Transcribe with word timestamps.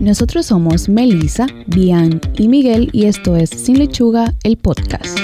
Nosotros 0.00 0.46
somos 0.46 0.88
Melissa, 0.88 1.46
Bian 1.66 2.22
y 2.34 2.48
Miguel 2.48 2.88
y 2.90 3.04
esto 3.04 3.36
es 3.36 3.50
Sin 3.50 3.78
Lechuga, 3.78 4.32
el 4.44 4.56
podcast. 4.56 5.18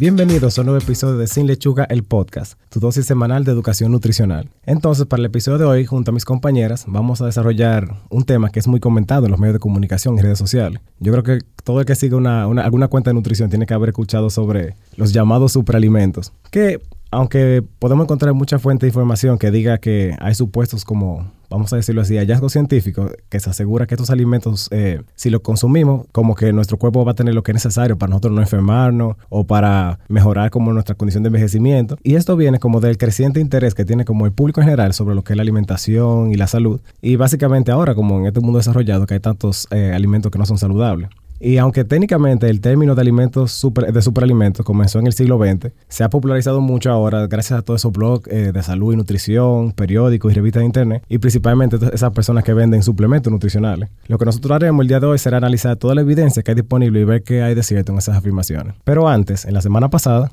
Bienvenidos 0.00 0.58
a 0.58 0.62
un 0.62 0.66
nuevo 0.66 0.82
episodio 0.82 1.16
de 1.16 1.28
Sin 1.28 1.46
Lechuga, 1.46 1.84
el 1.84 2.02
podcast, 2.02 2.58
tu 2.70 2.80
dosis 2.80 3.06
semanal 3.06 3.44
de 3.44 3.52
educación 3.52 3.92
nutricional. 3.92 4.50
Entonces, 4.66 5.06
para 5.06 5.20
el 5.20 5.26
episodio 5.26 5.58
de 5.58 5.64
hoy, 5.64 5.84
junto 5.86 6.10
a 6.10 6.14
mis 6.14 6.24
compañeras, 6.24 6.86
vamos 6.88 7.22
a 7.22 7.26
desarrollar 7.26 8.02
un 8.10 8.24
tema 8.24 8.50
que 8.50 8.58
es 8.58 8.66
muy 8.66 8.80
comentado 8.80 9.26
en 9.26 9.30
los 9.30 9.38
medios 9.38 9.54
de 9.54 9.60
comunicación 9.60 10.18
y 10.18 10.22
redes 10.22 10.38
sociales. 10.38 10.80
Yo 10.98 11.12
creo 11.12 11.22
que 11.22 11.38
todo 11.62 11.78
el 11.78 11.86
que 11.86 11.94
sigue 11.94 12.16
una, 12.16 12.42
alguna 12.42 12.88
cuenta 12.88 13.10
de 13.10 13.14
nutrición 13.14 13.48
tiene 13.48 13.66
que 13.66 13.74
haber 13.74 13.90
escuchado 13.90 14.28
sobre 14.28 14.74
los 14.96 15.12
llamados 15.12 15.52
superalimentos, 15.52 16.32
que 16.50 16.80
aunque 17.10 17.62
podemos 17.78 18.04
encontrar 18.04 18.34
mucha 18.34 18.58
fuente 18.58 18.86
de 18.86 18.90
información 18.90 19.38
que 19.38 19.50
diga 19.50 19.78
que 19.78 20.14
hay 20.20 20.34
supuestos 20.34 20.84
como, 20.84 21.30
vamos 21.48 21.72
a 21.72 21.76
decirlo 21.76 22.02
así, 22.02 22.16
hallazgos 22.16 22.52
científicos 22.52 23.12
que 23.28 23.40
se 23.40 23.48
asegura 23.48 23.86
que 23.86 23.94
estos 23.94 24.10
alimentos, 24.10 24.68
eh, 24.72 25.02
si 25.14 25.30
los 25.30 25.40
consumimos, 25.40 26.06
como 26.12 26.34
que 26.34 26.52
nuestro 26.52 26.76
cuerpo 26.76 27.04
va 27.04 27.12
a 27.12 27.14
tener 27.14 27.34
lo 27.34 27.42
que 27.42 27.52
es 27.52 27.56
necesario 27.56 27.96
para 27.96 28.10
nosotros 28.10 28.34
no 28.34 28.40
enfermarnos 28.40 29.16
o 29.30 29.44
para 29.44 30.00
mejorar 30.08 30.50
como 30.50 30.72
nuestra 30.72 30.94
condición 30.94 31.22
de 31.22 31.28
envejecimiento. 31.28 31.96
Y 32.02 32.16
esto 32.16 32.36
viene 32.36 32.58
como 32.58 32.80
del 32.80 32.98
creciente 32.98 33.40
interés 33.40 33.74
que 33.74 33.84
tiene 33.84 34.04
como 34.04 34.26
el 34.26 34.32
público 34.32 34.60
en 34.60 34.66
general 34.66 34.92
sobre 34.92 35.14
lo 35.14 35.24
que 35.24 35.32
es 35.32 35.36
la 35.36 35.42
alimentación 35.42 36.30
y 36.30 36.34
la 36.34 36.46
salud. 36.46 36.80
Y 37.00 37.16
básicamente 37.16 37.72
ahora, 37.72 37.94
como 37.94 38.18
en 38.18 38.26
este 38.26 38.40
mundo 38.40 38.58
desarrollado, 38.58 39.06
que 39.06 39.14
hay 39.14 39.20
tantos 39.20 39.66
eh, 39.70 39.92
alimentos 39.94 40.30
que 40.30 40.38
no 40.38 40.44
son 40.44 40.58
saludables. 40.58 41.08
Y 41.40 41.58
aunque 41.58 41.84
técnicamente 41.84 42.48
el 42.48 42.60
término 42.60 42.94
de 42.94 43.00
alimentos 43.00 43.52
super, 43.52 43.92
de 43.92 44.02
superalimentos 44.02 44.64
comenzó 44.64 44.98
en 44.98 45.06
el 45.06 45.12
siglo 45.12 45.38
XX, 45.38 45.72
se 45.88 46.04
ha 46.04 46.10
popularizado 46.10 46.60
mucho 46.60 46.90
ahora 46.90 47.26
gracias 47.26 47.58
a 47.58 47.62
todos 47.62 47.80
esos 47.80 47.92
blogs 47.92 48.28
eh, 48.28 48.52
de 48.52 48.62
salud 48.62 48.92
y 48.92 48.96
nutrición, 48.96 49.72
periódicos 49.72 50.32
y 50.32 50.34
revistas 50.34 50.60
de 50.60 50.66
internet, 50.66 51.04
y 51.08 51.18
principalmente 51.18 51.78
esas 51.92 52.12
personas 52.12 52.44
que 52.44 52.54
venden 52.54 52.82
suplementos 52.82 53.32
nutricionales. 53.32 53.88
Lo 54.06 54.18
que 54.18 54.24
nosotros 54.24 54.52
haremos 54.56 54.82
el 54.82 54.88
día 54.88 55.00
de 55.00 55.06
hoy 55.06 55.18
será 55.18 55.36
analizar 55.36 55.76
toda 55.76 55.94
la 55.94 56.00
evidencia 56.00 56.42
que 56.42 56.50
hay 56.50 56.56
disponible 56.56 57.00
y 57.00 57.04
ver 57.04 57.22
qué 57.22 57.42
hay 57.42 57.54
de 57.54 57.62
cierto 57.62 57.92
en 57.92 57.98
esas 57.98 58.16
afirmaciones. 58.16 58.74
Pero 58.84 59.08
antes, 59.08 59.44
en 59.44 59.54
la 59.54 59.60
semana 59.60 59.88
pasada, 59.90 60.32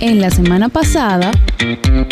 en 0.00 0.20
la 0.20 0.30
semana 0.30 0.68
pasada. 0.68 1.30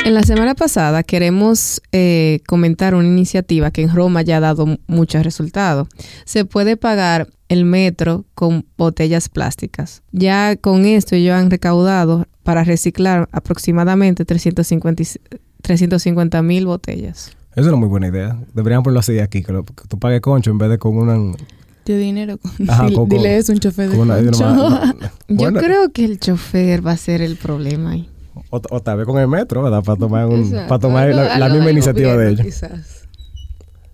En 0.05 0.15
la 0.15 0.23
semana 0.23 0.55
pasada 0.55 1.03
queremos 1.03 1.83
eh, 1.93 2.41
comentar 2.47 2.95
una 2.95 3.07
iniciativa 3.07 3.71
que 3.71 3.83
en 3.83 3.95
Roma 3.95 4.23
ya 4.23 4.39
ha 4.39 4.41
dado 4.41 4.79
muchos 4.87 5.23
resultados. 5.25 5.89
Se 6.25 6.45
puede 6.45 6.77
pagar 6.77 7.29
el 7.49 7.65
metro 7.65 8.25
con 8.35 8.67
botellas 8.77 9.29
plásticas. 9.29 10.03
Ya 10.12 10.57
con 10.57 10.85
esto 10.87 11.17
ellos 11.17 11.35
han 11.35 11.51
recaudado 11.51 12.27
para 12.43 12.65
reciclar 12.65 13.29
aproximadamente 13.33 14.25
350 14.25 16.43
mil 16.43 16.67
botellas. 16.67 17.33
Eso 17.53 17.61
es 17.61 17.67
una 17.69 17.77
muy 17.77 17.89
buena 17.89 18.09
idea. 18.09 18.37
Deberían 18.53 18.83
ponerlo 18.83 19.01
así 19.01 19.21
aquí, 19.21 19.43
que, 19.43 19.53
tú 19.89 19.99
pagues 19.99 20.21
concho 20.21 20.51
en 20.51 20.59
vez 20.59 20.69
de 20.71 20.79
con 20.79 20.97
una, 20.97 21.17
de 21.93 21.99
dinero. 21.99 22.39
dile, 23.09 23.37
eso 23.37 23.53
un 23.53 23.59
chofer 23.59 23.91
de 23.91 23.97
Yo 25.29 25.53
creo 25.53 25.91
que 25.93 26.05
el 26.05 26.19
chofer 26.19 26.87
va 26.87 26.93
a 26.93 26.97
ser 26.97 27.23
el 27.23 27.37
problema 27.37 27.93
ahí. 27.93 28.09
O, 28.51 28.61
tal 28.81 28.99
vez 28.99 29.07
con 29.07 29.19
el 29.19 29.29
metro, 29.29 29.63
¿verdad? 29.63 29.83
Para 29.83 29.99
tomar, 29.99 30.27
un, 30.27 30.51
para 30.51 30.79
tomar 30.79 31.09
la, 31.09 31.49
misma 31.49 31.71
iniciativa 31.71 32.17
de 32.17 32.31
ellos. 32.31 32.47
Quizás. 32.47 33.05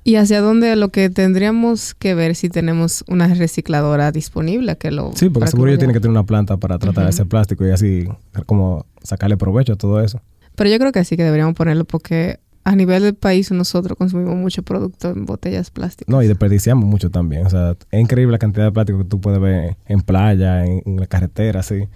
Y 0.03 0.17
hacia 0.17 0.41
dónde 0.41 0.77
lo 0.77 0.89
que 0.89 1.11
tendríamos 1.11 1.95
que 1.95 2.15
ver 2.15 2.35
si 2.35 2.49
tenemos 2.49 3.05
una 3.07 3.29
recicladora 3.35 4.13
disponible 4.13 4.77
que 4.77 4.91
lo... 4.91 5.13
Sí, 5.15 5.29
porque 5.29 5.51
seguro 5.51 5.71
ellos 5.71 5.79
tienen 5.79 5.95
que 5.95 6.01
tener 6.01 6.13
una 6.13 6.25
planta 6.25 6.57
para 6.57 6.79
tratar 6.79 7.09
ese 7.09 7.27
plástico 7.27 7.67
y 7.67 7.71
así 7.71 8.09
como 8.47 8.87
sacarle 9.03 9.37
provecho 9.37 9.75
a 9.75 9.77
todo 9.77 10.01
eso. 10.01 10.21
Pero 10.57 10.71
yo 10.71 10.79
creo 10.79 10.93
que 10.93 11.05
sí 11.05 11.17
que 11.17 11.25
deberíamos 11.25 11.55
ponerlo 11.55 11.85
porque 11.85 12.41
a 12.71 12.77
nivel 12.77 13.03
del 13.03 13.17
país 13.17 13.51
nosotros 13.51 13.99
consumimos 13.99 14.37
mucho 14.37 14.63
producto 14.63 15.11
en 15.11 15.27
botellas 15.27 15.73
plásticas. 15.73 16.09
No, 16.09 16.23
y 16.23 16.29
desperdiciamos 16.29 16.85
mucho 16.85 17.11
también. 17.11 17.45
O 17.45 17.51
sea, 17.51 17.77
es 17.91 18.01
increíble 18.01 18.31
la 18.31 18.39
cantidad 18.39 18.65
de 18.65 18.71
plástico 18.71 19.01
que 19.01 19.07
tú 19.07 19.21
puedes 19.21 19.41
ver 19.41 19.77
en 19.87 20.03
playa, 20.03 20.65
en, 20.65 20.97
la 20.97 21.09
carretera, 21.09 21.61
así. 21.61 21.89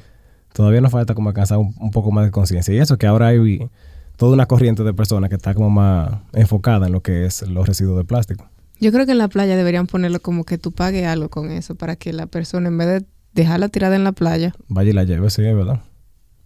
Todavía 0.53 0.81
nos 0.81 0.91
falta 0.91 1.15
como 1.15 1.29
alcanzar 1.29 1.59
un, 1.59 1.93
poco 1.93 2.11
más 2.11 2.25
de 2.25 2.33
conciencia. 2.33 2.75
Y 2.75 2.79
eso 2.79 2.99
que 2.99 3.07
ahora 3.07 3.29
hay 3.29 3.71
toda 4.17 4.33
una 4.33 4.47
corriente 4.47 4.83
de 4.83 4.93
personas 4.93 5.31
que 5.31 5.37
está 5.37 5.55
como 5.55 5.71
más 5.71 6.11
enfocada 6.33 6.89
en 6.89 6.93
lo 6.93 7.03
que 7.03 7.25
es 7.25 7.43
los 7.43 7.69
residuos 7.69 7.97
de 7.97 8.03
plástico. 8.03 8.51
Yo 8.81 8.91
creo 8.91 9.07
que 9.07 9.13
en 9.13 9.19
la 9.19 9.29
playa 9.29 9.55
deberían 9.55 9.87
ponerlo 9.87 10.19
como 10.19 10.43
que 10.43 10.59
tú 10.59 10.73
pagues 10.73 11.07
algo 11.07 11.29
con 11.29 11.53
eso 11.53 11.77
para 11.77 11.95
que 11.95 12.13
la 12.13 12.27
persona 12.27 12.67
en 12.67 12.79
vez 12.79 12.89
de 12.89 13.07
dejarla 13.33 13.69
tirada 13.69 13.95
en 13.95 14.03
la 14.03 14.11
playa... 14.11 14.53
Vaya 14.67 14.91
y 14.91 14.93
la 14.93 15.05
lleve, 15.05 15.31
sí, 15.31 15.43
¿verdad? 15.43 15.83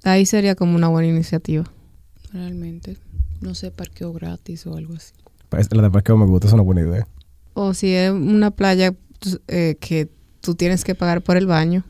Ahí 0.05 0.27
sería 0.27 0.55
como 0.55 0.77
una 0.77 0.89
buena 0.89 1.09
iniciativa. 1.09 1.65
Realmente 2.31 2.99
no 3.41 3.55
sé, 3.55 3.71
parqueo 3.71 4.13
gratis 4.13 4.67
o 4.67 4.77
algo 4.77 4.95
así. 4.95 5.13
Pues, 5.49 5.73
la 5.73 5.83
de 5.83 5.91
parqueo 5.91 6.17
me 6.17 6.27
gusta, 6.27 6.47
es 6.47 6.53
una 6.53 6.63
buena 6.63 6.83
idea. 6.83 7.07
O 7.55 7.75
si 7.75 7.93
es 7.93 8.11
una 8.11 8.51
playa 8.51 8.95
eh, 9.49 9.77
que 9.81 10.11
tú 10.41 10.55
tienes 10.55 10.85
que 10.85 10.95
pagar 10.95 11.23
por 11.23 11.37
el 11.37 11.47
baño, 11.47 11.85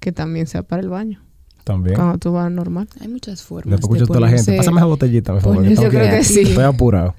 que 0.00 0.12
también 0.12 0.46
sea 0.46 0.62
para 0.62 0.82
el 0.82 0.88
baño. 0.88 1.22
También. 1.64 1.96
Cuando 1.96 2.18
tú 2.18 2.32
vas 2.32 2.50
normal. 2.50 2.88
Hay 3.00 3.08
muchas 3.08 3.42
formas. 3.42 3.72
Después 3.72 4.00
escucho 4.00 4.06
toda 4.06 4.20
la 4.20 4.28
gente. 4.28 4.56
Pásame 4.56 4.78
esa 4.78 4.86
botellita, 4.86 5.32
por 5.34 5.42
favor. 5.42 5.64
Yo 5.64 5.88
creo 5.90 6.10
que 6.10 6.24
sí. 6.24 6.40
Estoy 6.40 6.64
apurado. 6.64 7.14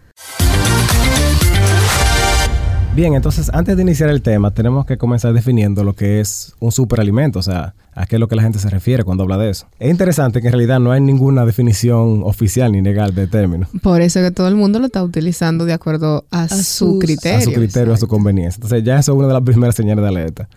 Bien, 2.99 3.13
entonces 3.13 3.49
antes 3.53 3.77
de 3.77 3.81
iniciar 3.81 4.09
el 4.09 4.21
tema, 4.21 4.51
tenemos 4.51 4.85
que 4.85 4.97
comenzar 4.97 5.31
definiendo 5.31 5.85
lo 5.85 5.93
que 5.93 6.19
es 6.19 6.53
un 6.59 6.73
superalimento, 6.73 7.39
o 7.39 7.41
sea, 7.41 7.73
a 7.93 8.05
qué 8.05 8.17
es 8.17 8.19
lo 8.19 8.27
que 8.27 8.35
la 8.35 8.41
gente 8.41 8.59
se 8.59 8.69
refiere 8.69 9.05
cuando 9.05 9.23
habla 9.23 9.37
de 9.37 9.51
eso. 9.51 9.67
Es 9.79 9.89
interesante 9.89 10.41
que 10.41 10.47
en 10.47 10.51
realidad 10.51 10.81
no 10.81 10.91
hay 10.91 10.99
ninguna 10.99 11.45
definición 11.45 12.23
oficial 12.25 12.73
ni 12.73 12.81
legal 12.81 13.15
del 13.15 13.29
término. 13.29 13.69
Por 13.81 14.01
eso 14.01 14.19
que 14.19 14.31
todo 14.31 14.49
el 14.49 14.55
mundo 14.55 14.79
lo 14.79 14.87
está 14.87 15.01
utilizando 15.01 15.63
de 15.63 15.71
acuerdo 15.71 16.25
a, 16.29 16.49
su 16.49 16.99
criterio. 16.99 17.37
A 17.37 17.41
su 17.41 17.53
criterio, 17.53 17.93
a 17.93 17.97
su 17.97 18.09
conveniencia. 18.09 18.57
Entonces 18.57 18.83
ya 18.83 18.99
eso 18.99 19.13
es 19.13 19.17
una 19.17 19.29
de 19.29 19.33
las 19.33 19.43
primeras 19.45 19.75
señales 19.75 20.03
de 20.03 20.09
alerta. 20.09 20.49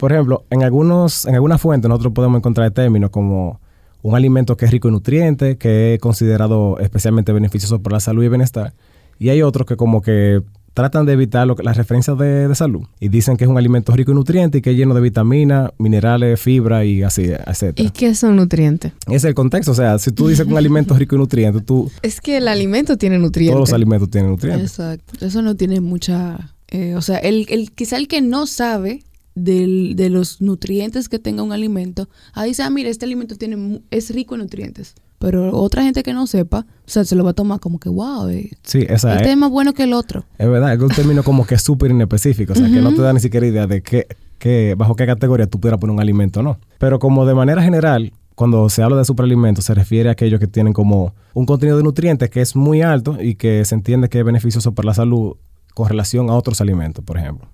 Por 0.00 0.12
ejemplo, 0.12 0.42
en 0.50 0.64
algunos, 0.64 1.26
en 1.26 1.36
algunas 1.36 1.60
fuentes 1.60 1.88
nosotros 1.88 2.12
podemos 2.12 2.38
encontrar 2.38 2.72
términos 2.72 3.10
como 3.10 3.60
un 4.02 4.16
alimento 4.16 4.56
que 4.56 4.64
es 4.64 4.72
rico 4.72 4.88
en 4.88 4.94
nutrientes, 4.94 5.56
que 5.58 5.94
es 5.94 6.00
considerado 6.00 6.76
especialmente 6.80 7.30
beneficioso 7.30 7.80
para 7.80 7.98
la 7.98 8.00
salud 8.00 8.24
y 8.24 8.28
bienestar. 8.28 8.74
Y 9.20 9.28
hay 9.28 9.42
otros 9.42 9.64
que 9.64 9.76
como 9.76 10.02
que 10.02 10.42
tratan 10.78 11.06
de 11.06 11.12
evitar 11.12 11.44
las 11.44 11.76
referencias 11.76 12.16
de, 12.16 12.54
salud 12.54 12.82
y 13.00 13.08
dicen 13.08 13.36
que 13.36 13.42
es 13.42 13.50
un 13.50 13.58
alimento 13.58 13.90
rico 13.96 14.12
en 14.12 14.18
nutrientes 14.18 14.60
y 14.60 14.62
que 14.62 14.70
es 14.70 14.76
lleno 14.76 14.94
de 14.94 15.00
vitaminas, 15.00 15.72
minerales, 15.76 16.40
fibra 16.40 16.84
y 16.84 17.02
así, 17.02 17.24
etc. 17.24 17.72
¿Y 17.80 17.90
qué 17.90 18.14
son 18.14 18.36
nutrientes? 18.36 18.92
Es 19.10 19.24
el 19.24 19.34
contexto, 19.34 19.72
o 19.72 19.74
sea, 19.74 19.98
si 19.98 20.12
tú 20.12 20.28
dices 20.28 20.46
que 20.46 20.52
un 20.52 20.56
alimento 20.56 20.94
rico 20.94 21.16
en 21.16 21.22
nutrientes, 21.22 21.66
tú... 21.66 21.90
Es 22.02 22.20
que 22.20 22.36
el 22.36 22.46
alimento 22.46 22.96
tiene 22.96 23.18
nutrientes. 23.18 23.54
Todos 23.56 23.70
los 23.70 23.74
alimentos 23.74 24.08
tienen 24.08 24.30
nutrientes. 24.30 24.70
Exacto. 24.70 25.26
Eso 25.26 25.42
no 25.42 25.56
tiene 25.56 25.80
mucha... 25.80 26.54
Eh, 26.68 26.94
o 26.94 27.02
sea, 27.02 27.18
el, 27.18 27.46
el, 27.48 27.72
quizá 27.72 27.96
el 27.96 28.06
que 28.06 28.20
no 28.22 28.46
sabe 28.46 29.02
del, 29.34 29.96
de 29.96 30.10
los 30.10 30.40
nutrientes 30.40 31.08
que 31.08 31.18
tenga 31.18 31.42
un 31.42 31.50
alimento, 31.50 32.08
ahí 32.34 32.50
dice, 32.50 32.62
ah, 32.62 32.70
mira, 32.70 32.88
este 32.88 33.04
alimento 33.04 33.34
tiene, 33.34 33.82
es 33.90 34.10
rico 34.10 34.36
en 34.36 34.42
nutrientes. 34.42 34.94
Pero 35.18 35.52
otra 35.56 35.82
gente 35.82 36.02
que 36.02 36.12
no 36.12 36.26
sepa, 36.26 36.60
o 36.60 36.90
sea, 36.90 37.04
se 37.04 37.16
lo 37.16 37.24
va 37.24 37.30
a 37.30 37.34
tomar 37.34 37.58
como 37.58 37.80
que, 37.80 37.88
wow, 37.88 38.28
eh, 38.28 38.50
sí, 38.62 38.86
esa 38.88 39.16
este 39.16 39.32
es, 39.32 39.36
más 39.36 39.50
bueno 39.50 39.72
que 39.72 39.82
el 39.82 39.92
otro. 39.92 40.24
Es 40.38 40.48
verdad, 40.48 40.72
es 40.72 40.80
un 40.80 40.90
término 40.90 41.24
como 41.24 41.44
que 41.44 41.58
súper 41.58 41.90
inespecífico, 41.90 42.52
o 42.52 42.56
sea, 42.56 42.70
que 42.70 42.80
no 42.80 42.94
te 42.94 43.02
da 43.02 43.12
ni 43.12 43.20
siquiera 43.20 43.46
idea 43.46 43.66
de 43.66 43.82
qué, 43.82 44.74
bajo 44.76 44.94
qué 44.94 45.06
categoría 45.06 45.46
tú 45.46 45.58
pudieras 45.58 45.80
poner 45.80 45.94
un 45.94 46.00
alimento 46.00 46.40
o 46.40 46.42
no. 46.44 46.58
Pero 46.78 47.00
como 47.00 47.26
de 47.26 47.34
manera 47.34 47.62
general, 47.62 48.12
cuando 48.36 48.68
se 48.68 48.84
habla 48.84 48.98
de 48.98 49.04
superalimentos, 49.04 49.64
se 49.64 49.74
refiere 49.74 50.08
a 50.08 50.12
aquellos 50.12 50.38
que 50.38 50.46
tienen 50.46 50.72
como 50.72 51.14
un 51.34 51.46
contenido 51.46 51.76
de 51.76 51.82
nutrientes 51.82 52.30
que 52.30 52.40
es 52.40 52.54
muy 52.54 52.82
alto 52.82 53.20
y 53.20 53.34
que 53.34 53.64
se 53.64 53.74
entiende 53.74 54.08
que 54.08 54.20
es 54.20 54.24
beneficioso 54.24 54.72
para 54.72 54.86
la 54.86 54.94
salud 54.94 55.34
con 55.74 55.88
relación 55.88 56.30
a 56.30 56.34
otros 56.34 56.60
alimentos, 56.60 57.04
por 57.04 57.18
ejemplo. 57.18 57.48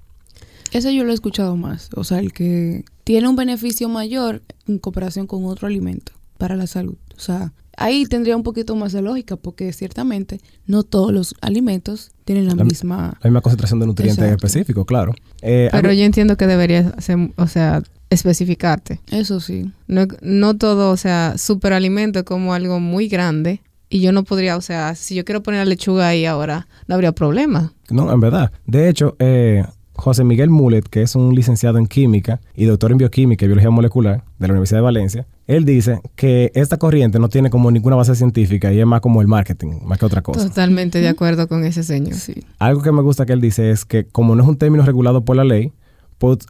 Eso 0.73 0.91
yo 0.91 1.05
lo 1.05 1.13
he 1.13 1.15
escuchado 1.15 1.57
más, 1.57 1.89
o 1.95 2.05
sea, 2.05 2.19
el 2.19 2.33
que 2.33 2.85
tiene 3.05 3.29
un 3.29 3.37
beneficio 3.37 3.89
mayor 3.89 4.43
en 4.67 4.79
comparación 4.79 5.27
con 5.27 5.47
otro 5.47 5.67
alimento 5.67 6.14
para 6.39 6.57
la 6.57 6.67
salud. 6.67 6.97
O 7.17 7.21
sea, 7.21 7.53
ahí 7.77 8.07
tendría 8.07 8.37
un 8.37 8.43
poquito 8.43 8.77
más 8.77 8.93
de 8.93 9.03
lógica 9.03 9.37
porque 9.37 9.73
ciertamente 9.73 10.41
no 10.67 10.83
todos 10.83 11.13
los 11.13 11.35
alimentos 11.41 12.13
tienen 12.25 12.47
la, 12.47 12.55
misma... 12.55 13.17
La 13.23 13.31
misma 13.31 13.41
concentración 13.41 13.81
de 13.81 13.87
nutrientes 13.87 14.25
específicos, 14.25 14.85
claro. 14.87 15.15
Eh, 15.43 15.69
Pero 15.71 15.93
yo 15.93 16.05
entiendo 16.05 16.37
que 16.37 16.47
deberías, 16.47 16.93
o 17.37 17.47
sea, 17.47 17.83
especificarte. 18.11 19.01
Eso 19.11 19.41
sí. 19.41 19.71
No, 19.87 20.07
no 20.23 20.57
todo, 20.57 20.91
o 20.91 20.97
sea, 20.97 21.37
superalimento 21.37 22.21
es 22.21 22.25
como 22.25 22.55
algo 22.55 22.81
muy 22.81 23.09
grande 23.09 23.61
y 23.89 24.01
yo 24.01 24.13
no 24.13 24.25
podría, 24.25 24.57
o 24.57 24.61
sea, 24.61 24.95
si 24.95 25.15
yo 25.15 25.25
quiero 25.25 25.43
poner 25.43 25.61
la 25.61 25.67
lechuga 25.67 26.09
ahí 26.09 26.25
ahora, 26.25 26.67
no 26.89 26.95
habría 26.95 27.13
problema. 27.13 27.73
No, 27.91 28.13
en 28.13 28.21
verdad. 28.21 28.51
De 28.67 28.89
hecho, 28.89 29.15
eh, 29.19 29.65
José 29.93 30.25
Miguel 30.25 30.51
Mulet, 30.51 30.89
que 30.89 31.03
es 31.03 31.15
un 31.15 31.35
licenciado 31.35 31.79
en 31.79 31.87
química 31.87 32.41
y 32.57 32.65
doctor 32.65 32.91
en 32.93 32.99
bioquímica 32.99 33.45
y 33.45 33.49
biología 33.49 33.71
molecular 33.71 34.25
de 34.39 34.49
la 34.49 34.53
Universidad 34.55 34.79
de 34.79 34.85
Valencia, 34.85 35.27
él 35.47 35.65
dice 35.65 36.01
que 36.17 36.51
esta 36.55 36.79
corriente 36.79 37.19
no 37.19 37.29
tiene 37.29 37.51
como 37.51 37.71
ninguna 37.71 37.97
base 37.97 38.15
científica 38.15 38.73
y 38.73 38.81
es 38.81 38.87
más 38.87 39.01
como 39.01 39.21
el 39.21 39.27
marketing, 39.29 39.81
más 39.85 39.99
que 39.99 40.07
otra 40.07 40.23
cosa. 40.23 40.49
Totalmente 40.49 41.01
de 41.01 41.09
acuerdo 41.09 41.49
con 41.49 41.65
ese 41.65 41.83
señor. 41.83 42.15
Sí. 42.15 42.35
Algo 42.59 42.83
que 42.83 42.93
me 42.93 43.03
gusta 43.03 43.27
que 43.27 43.33
él 43.35 43.41
dice 43.41 43.71
es 43.71 43.85
que 43.85 44.05
como 44.07 44.35
no 44.35 44.43
es 44.43 44.49
un 44.49 44.57
término 44.57 44.85
regulado 44.85 45.25
por 45.25 45.37
la 45.37 45.45
ley, 45.45 45.73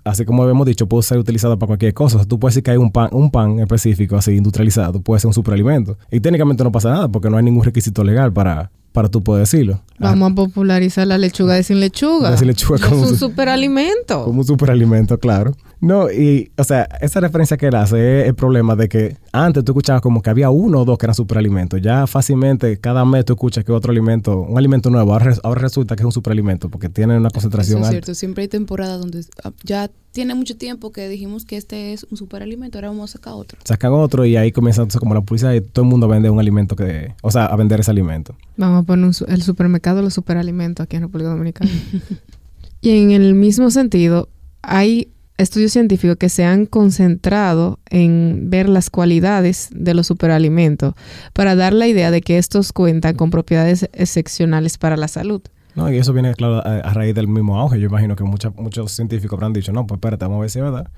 así 0.04 0.24
como 0.24 0.42
habíamos 0.44 0.66
dicho, 0.66 0.86
puede 0.86 1.02
ser 1.02 1.18
utilizado 1.18 1.58
para 1.58 1.66
cualquier 1.68 1.92
cosa. 1.94 2.16
O 2.16 2.18
sea, 2.20 2.28
tú 2.28 2.38
puedes 2.38 2.54
decir 2.54 2.62
que 2.62 2.70
hay 2.70 2.76
un 2.76 2.92
pan, 2.92 3.08
un 3.10 3.30
pan 3.32 3.58
específico 3.58 4.16
así 4.16 4.32
industrializado, 4.36 5.00
puede 5.00 5.18
ser 5.20 5.28
un 5.28 5.34
superalimento. 5.34 5.98
Y 6.12 6.20
técnicamente 6.20 6.62
no 6.62 6.70
pasa 6.70 6.90
nada 6.90 7.08
porque 7.08 7.28
no 7.28 7.36
hay 7.36 7.42
ningún 7.42 7.64
requisito 7.64 8.04
legal 8.04 8.32
para, 8.32 8.70
para 8.92 9.08
tú 9.08 9.24
poder 9.24 9.40
decirlo. 9.40 9.80
Vamos 9.98 10.30
a 10.30 10.34
popularizar 10.36 11.08
la 11.08 11.18
lechuga 11.18 11.54
de 11.54 11.64
sin 11.64 11.80
lechuga. 11.80 12.30
La 12.30 12.36
sin 12.36 12.46
lechuga 12.46 12.78
como 12.78 13.04
es 13.04 13.10
un 13.10 13.18
su- 13.18 13.26
superalimento. 13.30 14.24
Como 14.24 14.40
un 14.42 14.46
superalimento, 14.46 15.18
claro. 15.18 15.52
No, 15.84 16.10
y, 16.10 16.50
o 16.56 16.64
sea, 16.64 16.88
esa 17.00 17.20
referencia 17.20 17.56
que 17.56 17.66
él 17.66 17.74
hace 17.74 18.22
es 18.22 18.28
el 18.28 18.34
problema 18.34 18.74
de 18.74 18.88
que 18.88 19.16
antes 19.32 19.62
tú 19.64 19.72
escuchabas 19.72 20.00
como 20.02 20.22
que 20.22 20.30
había 20.30 20.48
uno 20.50 20.80
o 20.80 20.84
dos 20.84 20.96
que 20.98 21.06
eran 21.06 21.14
superalimentos. 21.14 21.80
Ya 21.82 22.06
fácilmente 22.06 22.78
cada 22.78 23.04
mes 23.04 23.24
tú 23.26 23.34
escuchas 23.34 23.64
que 23.64 23.72
otro 23.72 23.90
alimento, 23.92 24.40
un 24.40 24.56
alimento 24.56 24.88
nuevo, 24.90 25.12
ahora, 25.12 25.34
ahora 25.42 25.60
resulta 25.60 25.94
que 25.94 26.02
es 26.02 26.06
un 26.06 26.12
superalimento 26.12 26.70
porque 26.70 26.88
tiene 26.88 27.16
una 27.18 27.28
Eso 27.28 27.34
concentración 27.34 27.78
es 27.80 27.84
alta. 27.86 27.90
cierto, 27.92 28.14
siempre 28.14 28.42
hay 28.42 28.48
temporadas 28.48 28.98
donde 29.00 29.24
ah, 29.44 29.52
ya 29.62 29.90
tiene 30.12 30.34
mucho 30.34 30.56
tiempo 30.56 30.90
que 30.92 31.08
dijimos 31.08 31.44
que 31.44 31.56
este 31.56 31.92
es 31.92 32.06
un 32.10 32.16
superalimento, 32.16 32.78
ahora 32.78 32.88
vamos 32.88 33.10
a 33.10 33.12
sacar 33.18 33.34
otro. 33.34 33.58
Sacan 33.64 33.92
otro 33.92 34.24
y 34.24 34.36
ahí 34.36 34.52
comienza 34.52 34.80
entonces 34.80 35.00
como 35.00 35.12
la 35.12 35.20
publicidad 35.20 35.52
y 35.52 35.60
todo 35.60 35.84
el 35.84 35.90
mundo 35.90 36.08
vende 36.08 36.30
un 36.30 36.38
alimento 36.40 36.76
que, 36.76 37.12
o 37.22 37.30
sea, 37.30 37.46
a 37.46 37.56
vender 37.56 37.80
ese 37.80 37.90
alimento. 37.90 38.34
Vamos 38.56 38.82
a 38.84 38.86
poner 38.86 39.04
un 39.06 39.12
su- 39.12 39.24
el 39.26 39.42
supermercado 39.42 39.96
de 39.98 40.02
los 40.04 40.14
superalimentos 40.14 40.84
aquí 40.84 40.96
en 40.96 41.02
República 41.02 41.30
Dominicana. 41.30 41.70
y 42.80 42.90
en 43.02 43.10
el 43.10 43.34
mismo 43.34 43.70
sentido, 43.70 44.28
hay 44.62 45.08
estudios 45.38 45.72
científicos 45.72 46.16
que 46.16 46.28
se 46.28 46.44
han 46.44 46.66
concentrado 46.66 47.80
en 47.90 48.50
ver 48.50 48.68
las 48.68 48.88
cualidades 48.90 49.68
de 49.72 49.94
los 49.94 50.06
superalimentos 50.06 50.94
para 51.32 51.54
dar 51.56 51.72
la 51.72 51.88
idea 51.88 52.10
de 52.10 52.20
que 52.20 52.38
estos 52.38 52.72
cuentan 52.72 53.16
con 53.16 53.30
propiedades 53.30 53.88
excepcionales 53.92 54.78
para 54.78 54.96
la 54.96 55.08
salud. 55.08 55.42
No, 55.74 55.92
y 55.92 55.96
eso 55.98 56.12
viene, 56.12 56.32
claro, 56.34 56.58
a, 56.64 56.78
a 56.78 56.94
raíz 56.94 57.16
del 57.16 57.26
mismo 57.26 57.58
auge. 57.58 57.80
Yo 57.80 57.88
imagino 57.88 58.14
que 58.14 58.22
mucha- 58.22 58.50
muchos 58.50 58.92
científicos 58.92 59.36
habrán 59.36 59.52
dicho, 59.52 59.72
no, 59.72 59.86
pues 59.88 59.96
espérate, 59.98 60.24
vamos 60.24 60.36
a 60.38 60.40
ver 60.42 60.50
si 60.50 60.58
es 60.60 60.64
verdad 60.64 60.88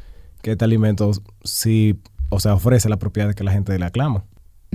que 0.43 0.51
este 0.53 0.65
alimento 0.67 1.11
sí, 1.45 1.99
o 2.29 2.39
sea, 2.41 2.53
ofrece 2.55 2.91
la 2.91 2.99
propiedad 2.99 3.33
que 3.35 3.43
la 3.43 3.53
gente 3.53 3.79
le 3.79 3.87
aclama. 3.87 4.25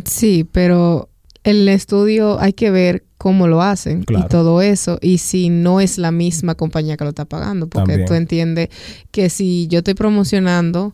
Sí, 0.04 0.44
pero 0.52 1.10
el 1.44 1.68
estudio 1.70 2.40
hay 2.40 2.54
que 2.54 2.70
ver 2.72 3.04
cómo 3.18 3.48
lo 3.48 3.62
hacen 3.62 4.04
Claro. 4.04 4.26
y 4.26 4.30
todo 4.30 4.62
eso 4.62 4.98
y 5.02 5.18
si 5.20 5.50
no 5.50 5.80
es 5.80 5.98
la 5.98 6.12
misma 6.12 6.56
compañía 6.56 6.98
que 6.98 7.04
lo 7.04 7.10
está 7.12 7.26
pagando, 7.26 7.68
porque 7.68 7.88
También. 7.94 8.08
tú 8.08 8.14
entiendes 8.16 8.70
que 9.12 9.30
si 9.30 9.68
yo 9.68 9.80
estoy 9.80 9.94
promocionando 9.94 10.94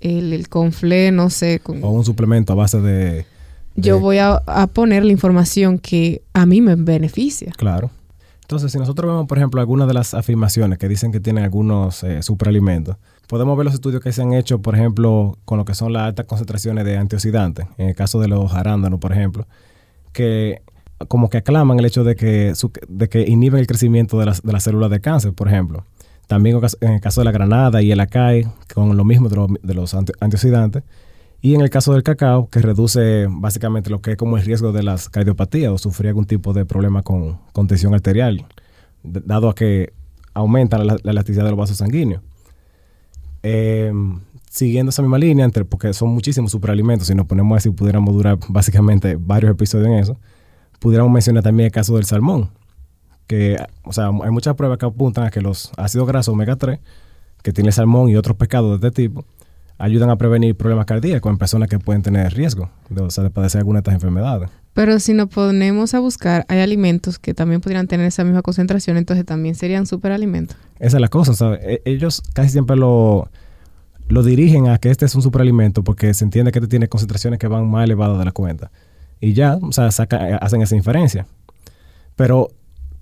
el, 0.00 0.32
el 0.32 0.48
conflé, 0.48 1.10
no 1.12 1.30
sé, 1.30 1.60
con- 1.60 1.82
O 1.82 1.90
un 1.90 2.04
suplemento 2.04 2.52
a 2.52 2.56
base 2.56 2.80
de... 2.80 3.24
yo 3.76 3.98
voy 4.00 4.18
a, 4.18 4.42
a 4.46 4.66
poner 4.66 5.04
la 5.04 5.12
información 5.12 5.78
que 5.78 6.22
a 6.34 6.44
mí 6.46 6.60
me 6.60 6.74
beneficia. 6.76 7.52
Claro. 7.56 7.90
Entonces, 8.42 8.72
si 8.72 8.78
nosotros 8.78 9.10
vemos, 9.10 9.26
por 9.26 9.38
ejemplo, 9.38 9.58
algunas 9.62 9.88
de 9.88 9.94
las 9.94 10.12
afirmaciones 10.12 10.78
que 10.78 10.86
dicen 10.86 11.10
que 11.12 11.20
tienen 11.20 11.44
algunos 11.44 12.04
eh, 12.04 12.22
superalimentos, 12.22 12.96
podemos 13.26 13.56
ver 13.56 13.64
los 13.64 13.72
estudios 13.72 14.02
que 14.02 14.12
se 14.12 14.20
han 14.20 14.34
hecho, 14.34 14.60
por 14.60 14.74
ejemplo, 14.74 15.38
con 15.46 15.56
lo 15.56 15.64
que 15.64 15.74
son 15.74 15.94
las 15.94 16.02
altas 16.02 16.26
concentraciones 16.26 16.84
de 16.84 16.98
antioxidantes, 16.98 17.64
en 17.78 17.88
el 17.88 17.94
caso 17.94 18.20
de 18.20 18.28
los 18.28 18.52
arándanos, 18.52 19.00
por 19.00 19.12
ejemplo, 19.12 19.46
que 20.14 20.62
como 21.08 21.28
que 21.28 21.38
aclaman 21.38 21.78
el 21.78 21.84
hecho 21.84 22.04
de 22.04 22.16
que, 22.16 22.54
de 22.88 23.08
que 23.08 23.22
inhiben 23.28 23.60
el 23.60 23.66
crecimiento 23.66 24.18
de 24.18 24.26
las, 24.26 24.42
de 24.42 24.52
las 24.52 24.64
células 24.64 24.90
de 24.90 25.00
cáncer, 25.00 25.34
por 25.34 25.48
ejemplo. 25.48 25.84
También 26.26 26.58
en 26.80 26.92
el 26.92 27.00
caso 27.00 27.20
de 27.20 27.26
la 27.26 27.32
granada 27.32 27.82
y 27.82 27.92
el 27.92 28.00
acai, 28.00 28.46
con 28.72 28.96
lo 28.96 29.04
mismo 29.04 29.28
de 29.28 29.74
los, 29.74 29.94
antioxidantes. 29.94 30.82
Y 31.42 31.54
en 31.54 31.60
el 31.60 31.68
caso 31.68 31.92
del 31.92 32.02
cacao, 32.02 32.48
que 32.48 32.60
reduce 32.60 33.26
básicamente 33.28 33.90
lo 33.90 34.00
que 34.00 34.12
es 34.12 34.16
como 34.16 34.38
el 34.38 34.44
riesgo 34.44 34.72
de 34.72 34.82
las 34.82 35.10
cardiopatías 35.10 35.70
o 35.70 35.76
sufrir 35.76 36.08
algún 36.08 36.24
tipo 36.24 36.54
de 36.54 36.64
problema 36.64 37.02
con, 37.02 37.38
con 37.52 37.66
tensión 37.66 37.92
arterial, 37.92 38.46
dado 39.02 39.50
a 39.50 39.54
que 39.54 39.92
aumenta 40.32 40.78
la, 40.78 40.96
la 41.02 41.10
elasticidad 41.10 41.44
de 41.44 41.50
los 41.50 41.58
vasos 41.58 41.76
sanguíneos. 41.76 42.22
Eh, 43.42 43.92
siguiendo 44.54 44.90
esa 44.90 45.02
misma 45.02 45.18
línea, 45.18 45.44
entre, 45.44 45.64
porque 45.64 45.92
son 45.92 46.10
muchísimos 46.10 46.52
superalimentos, 46.52 47.08
si 47.08 47.14
nos 47.14 47.26
ponemos 47.26 47.52
a 47.52 47.56
decir, 47.56 47.74
pudiéramos 47.74 48.14
durar 48.14 48.38
básicamente 48.48 49.16
varios 49.18 49.50
episodios 49.50 49.88
en 49.88 49.94
eso, 49.94 50.16
pudiéramos 50.78 51.12
mencionar 51.12 51.42
también 51.42 51.66
el 51.66 51.72
caso 51.72 51.96
del 51.96 52.04
salmón, 52.04 52.50
que, 53.26 53.56
o 53.82 53.92
sea, 53.92 54.10
hay 54.10 54.30
muchas 54.30 54.54
pruebas 54.54 54.78
que 54.78 54.86
apuntan 54.86 55.24
a 55.24 55.30
que 55.30 55.40
los 55.40 55.72
ácidos 55.76 56.06
grasos 56.06 56.32
omega 56.32 56.54
3 56.54 56.78
que 57.42 57.52
tiene 57.52 57.70
el 57.70 57.72
salmón 57.72 58.08
y 58.08 58.16
otros 58.16 58.36
pescados 58.36 58.80
de 58.80 58.88
este 58.88 59.02
tipo 59.02 59.24
ayudan 59.76 60.08
a 60.08 60.16
prevenir 60.16 60.56
problemas 60.56 60.86
cardíacos 60.86 61.30
en 61.32 61.36
personas 61.36 61.68
que 61.68 61.80
pueden 61.80 62.02
tener 62.02 62.32
riesgo 62.32 62.70
de, 62.90 63.02
o 63.02 63.10
sea, 63.10 63.24
de 63.24 63.30
padecer 63.30 63.58
alguna 63.58 63.78
de 63.78 63.80
estas 63.80 63.94
enfermedades. 63.94 64.50
Pero 64.72 65.00
si 65.00 65.14
nos 65.14 65.30
ponemos 65.30 65.94
a 65.94 65.98
buscar, 65.98 66.46
hay 66.48 66.60
alimentos 66.60 67.18
que 67.18 67.34
también 67.34 67.60
podrían 67.60 67.88
tener 67.88 68.06
esa 68.06 68.22
misma 68.22 68.42
concentración, 68.42 68.98
entonces 68.98 69.26
también 69.26 69.56
serían 69.56 69.86
superalimentos. 69.86 70.56
Esa 70.78 70.98
es 70.98 71.00
la 71.00 71.08
cosa, 71.08 71.34
¿sabes? 71.34 71.80
Ellos 71.84 72.22
casi 72.34 72.50
siempre 72.50 72.76
lo, 72.76 73.28
lo 74.08 74.22
dirigen 74.22 74.68
a 74.68 74.78
que 74.78 74.90
este 74.90 75.04
es 75.06 75.14
un 75.14 75.22
superalimento 75.22 75.82
porque 75.82 76.12
se 76.14 76.24
entiende 76.24 76.52
que 76.52 76.58
este 76.58 76.68
tiene 76.68 76.88
concentraciones 76.88 77.38
que 77.38 77.48
van 77.48 77.68
más 77.70 77.84
elevadas 77.84 78.18
de 78.18 78.24
la 78.24 78.32
cuenta. 78.32 78.70
Y 79.20 79.32
ya, 79.32 79.56
o 79.60 79.72
sea, 79.72 79.90
saca- 79.90 80.28
eh, 80.30 80.38
hacen 80.40 80.60
esa 80.62 80.76
inferencia. 80.76 81.26
Pero 82.16 82.48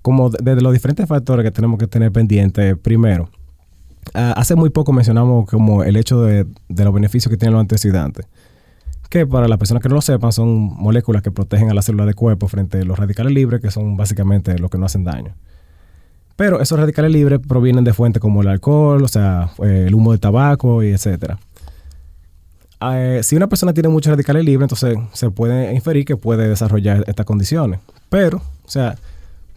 como 0.01 0.29
de- 0.29 0.39
desde 0.43 0.61
los 0.61 0.73
diferentes 0.73 1.07
factores 1.07 1.43
que 1.43 1.51
tenemos 1.51 1.77
que 1.77 1.87
tener 1.87 2.11
pendientes, 2.11 2.77
primero, 2.77 3.29
ah, 4.13 4.33
hace 4.37 4.55
muy 4.55 4.69
poco 4.69 4.93
mencionamos 4.93 5.45
como 5.47 5.83
el 5.83 5.95
hecho 5.97 6.21
de, 6.21 6.45
de 6.69 6.83
los 6.85 6.93
beneficios 6.93 7.29
que 7.29 7.37
tienen 7.37 7.53
los 7.53 7.61
antioxidantes. 7.61 8.25
Que 9.09 9.27
para 9.27 9.47
las 9.47 9.59
personas 9.59 9.83
que 9.83 9.89
no 9.89 9.95
lo 9.95 10.01
sepan, 10.01 10.31
son 10.31 10.49
moléculas 10.49 11.21
que 11.21 11.29
protegen 11.31 11.69
a 11.69 11.73
las 11.73 11.85
células 11.85 12.07
de 12.07 12.13
cuerpo 12.15 12.47
frente 12.47 12.79
a 12.79 12.83
los 12.83 12.97
radicales 12.97 13.31
libres, 13.31 13.61
que 13.61 13.69
son 13.69 13.95
básicamente 13.95 14.57
los 14.57 14.71
que 14.71 14.77
no 14.79 14.85
hacen 14.87 15.03
daño. 15.03 15.35
Pero 16.35 16.59
esos 16.61 16.79
radicales 16.79 17.11
libres 17.11 17.39
provienen 17.47 17.83
de 17.83 17.93
fuentes 17.93 18.19
como 18.19 18.41
el 18.41 18.47
alcohol, 18.47 19.03
o 19.03 19.07
sea, 19.07 19.51
eh, 19.63 19.85
el 19.87 19.93
humo 19.93 20.11
de 20.11 20.17
tabaco 20.17 20.81
y 20.81 20.91
etcétera. 20.91 21.37
Eh, 22.91 23.21
si 23.23 23.35
una 23.35 23.47
persona 23.47 23.73
tiene 23.73 23.89
muchos 23.89 24.11
radicales 24.11 24.43
libres, 24.43 24.65
entonces 24.65 24.97
se 25.13 25.29
puede 25.29 25.73
inferir 25.73 26.05
que 26.05 26.17
puede 26.17 26.47
desarrollar 26.47 27.03
estas 27.07 27.25
condiciones. 27.25 27.79
Pero, 28.09 28.37
o 28.37 28.69
sea, 28.69 28.97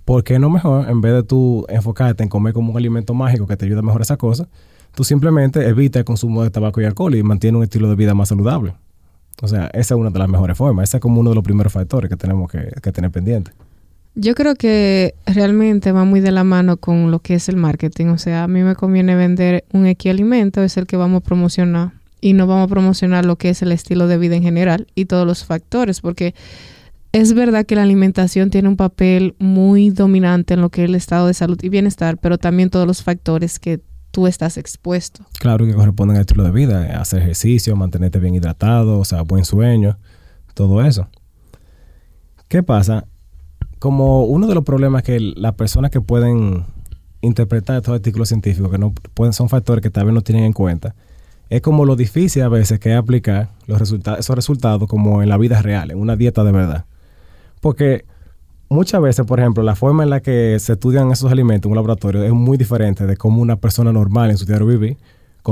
¿por 0.05 0.23
qué 0.23 0.38
no 0.38 0.50
mejor, 0.50 0.88
en 0.88 1.00
vez 1.00 1.14
de 1.14 1.23
tú 1.23 1.64
enfocarte 1.69 2.23
en 2.23 2.28
comer 2.28 2.52
como 2.52 2.73
un 2.73 2.76
alimento 2.76 3.14
mágico 3.14 3.46
que 3.46 3.56
te 3.56 3.64
ayuda 3.64 3.81
a 3.81 3.82
mejorar 3.82 4.02
esa 4.02 4.17
cosa, 4.17 4.46
tú 4.94 5.02
simplemente 5.02 5.67
evita 5.67 5.99
el 5.99 6.05
consumo 6.05 6.43
de 6.43 6.50
tabaco 6.50 6.81
y 6.81 6.84
alcohol 6.84 7.14
y 7.14 7.23
mantiene 7.23 7.56
un 7.56 7.64
estilo 7.64 7.88
de 7.88 7.96
vida 7.96 8.14
más 8.14 8.28
saludable? 8.28 8.75
O 9.43 9.49
sea, 9.49 9.67
esa 9.73 9.94
es 9.94 10.00
una 10.00 10.11
de 10.11 10.19
las 10.19 10.28
mejores 10.28 10.56
formas. 10.56 10.88
Ese 10.88 10.99
es 10.99 11.00
como 11.00 11.20
uno 11.20 11.31
de 11.31 11.34
los 11.34 11.44
primeros 11.44 11.73
factores 11.73 12.08
que 12.08 12.17
tenemos 12.17 12.50
que 12.50 12.93
tener 12.93 13.11
pendiente. 13.11 13.50
Yo 14.19 14.35
creo 14.35 14.55
que 14.55 15.15
realmente 15.27 15.93
va 15.93 16.05
muy 16.05 16.21
de 16.21 16.31
la 16.31 16.43
mano 16.43 16.79
con 16.79 17.11
lo 17.11 17.19
que 17.19 17.35
es 17.35 17.51
el 17.51 17.57
marketing. 17.57 18.07
O 18.07 18.17
sea, 18.17 18.45
a 18.45 18.49
mí 18.49 18.63
me 18.63 18.75
conviene 18.75 19.15
vender 19.15 19.67
un 19.75 19.85
X 19.85 20.11
alimento, 20.11 20.63
es 20.63 20.79
el 20.79 20.87
que 20.87 20.97
vamos 20.97 21.19
a 21.19 21.25
promocionar. 21.25 21.93
Y 22.23 22.33
no 22.33 22.47
vamos 22.47 22.65
a 22.65 22.69
promocionar 22.69 23.27
lo 23.27 23.37
que 23.37 23.51
es 23.51 23.61
el 23.61 23.73
estilo 23.73 24.09
de 24.09 24.17
vida 24.17 24.35
en 24.35 24.43
general 24.43 24.87
y 24.95 25.05
todos 25.05 25.27
los 25.27 25.45
factores, 25.45 26.01
porque 26.01 26.35
es 27.13 27.35
verdad 27.35 27.67
que 27.67 27.77
la 27.77 27.83
alimentación 27.83 28.49
tiene 28.49 28.71
un 28.71 28.77
papel 28.77 29.35
muy 29.39 29.91
dominante 29.91 30.55
en 30.55 30.62
lo 30.62 30.71
que 30.71 30.85
es 30.85 30.89
el 30.89 30.95
estado 30.95 31.27
de 31.27 31.35
salud 31.35 31.59
y 31.62 31.69
bienestar, 31.69 32.17
pero 32.17 32.38
también 32.38 32.71
todos 32.71 32.87
los 32.87 33.02
factores 33.02 33.59
que 33.59 33.83
tú 34.12 34.26
estás 34.26 34.57
expuesto. 34.57 35.26
Claro 35.38 35.67
que 35.67 35.75
corresponden 35.75 36.17
al 36.17 36.23
estilo 36.23 36.43
de 36.43 36.52
vida, 36.52 36.87
eh, 36.87 36.93
hacer 36.93 37.21
ejercicio, 37.21 37.76
mantenerte 37.76 38.19
bien 38.19 38.35
hidratado, 38.35 38.99
o 38.99 39.05
sea, 39.05 39.21
buen 39.21 39.45
sueño, 39.45 39.99
todo 40.55 40.83
eso. 40.83 41.07
¿Qué 42.49 42.62
pasa? 42.62 43.07
Como 43.78 44.25
uno 44.25 44.47
de 44.47 44.54
los 44.54 44.64
problemas 44.64 45.02
que 45.02 45.21
las 45.21 45.54
personas 45.54 45.90
que 45.90 46.00
pueden 46.00 46.64
interpretar 47.21 47.76
estos 47.76 47.95
artículos 47.95 48.28
científicos, 48.28 48.71
que 48.71 48.78
no 48.78 48.92
pueden, 49.14 49.33
son 49.33 49.49
factores 49.49 49.83
que 49.83 49.90
tal 49.90 50.06
vez 50.06 50.14
no 50.14 50.23
tienen 50.23 50.45
en 50.45 50.52
cuenta, 50.52 50.95
es 51.49 51.61
como 51.61 51.85
lo 51.85 51.97
difícil 51.97 52.42
a 52.42 52.49
veces 52.49 52.80
que 52.80 52.92
es 52.92 52.97
aplicar 52.97 53.50
los 53.66 53.78
resultados, 53.78 54.21
esos 54.21 54.35
resultados 54.35 54.88
como 54.88 55.23
en 55.23 55.28
la 55.28 55.38
vida 55.38 55.62
real, 55.62 55.90
en 55.90 55.99
una 55.99 56.16
dieta 56.16 56.42
de 56.42 56.52
verdad. 56.52 56.85
Porque 57.61 58.04
muchas 58.68 59.00
veces, 59.00 59.26
por 59.26 59.40
ejemplo, 59.40 59.62
la 59.62 59.76
forma 59.76 60.02
en 60.02 60.11
la 60.11 60.21
que 60.21 60.59
se 60.59 60.73
estudian 60.73 61.11
esos 61.11 61.30
alimentos 61.30 61.68
en 61.68 61.73
un 61.73 61.76
laboratorio 61.76 62.25
es 62.25 62.33
muy 62.33 62.56
diferente 62.56 63.06
de 63.06 63.16
cómo 63.16 63.40
una 63.40 63.56
persona 63.56 63.92
normal 63.92 64.30
en 64.30 64.38
su 64.38 64.47
diario 64.47 64.66
vivir 64.66 64.97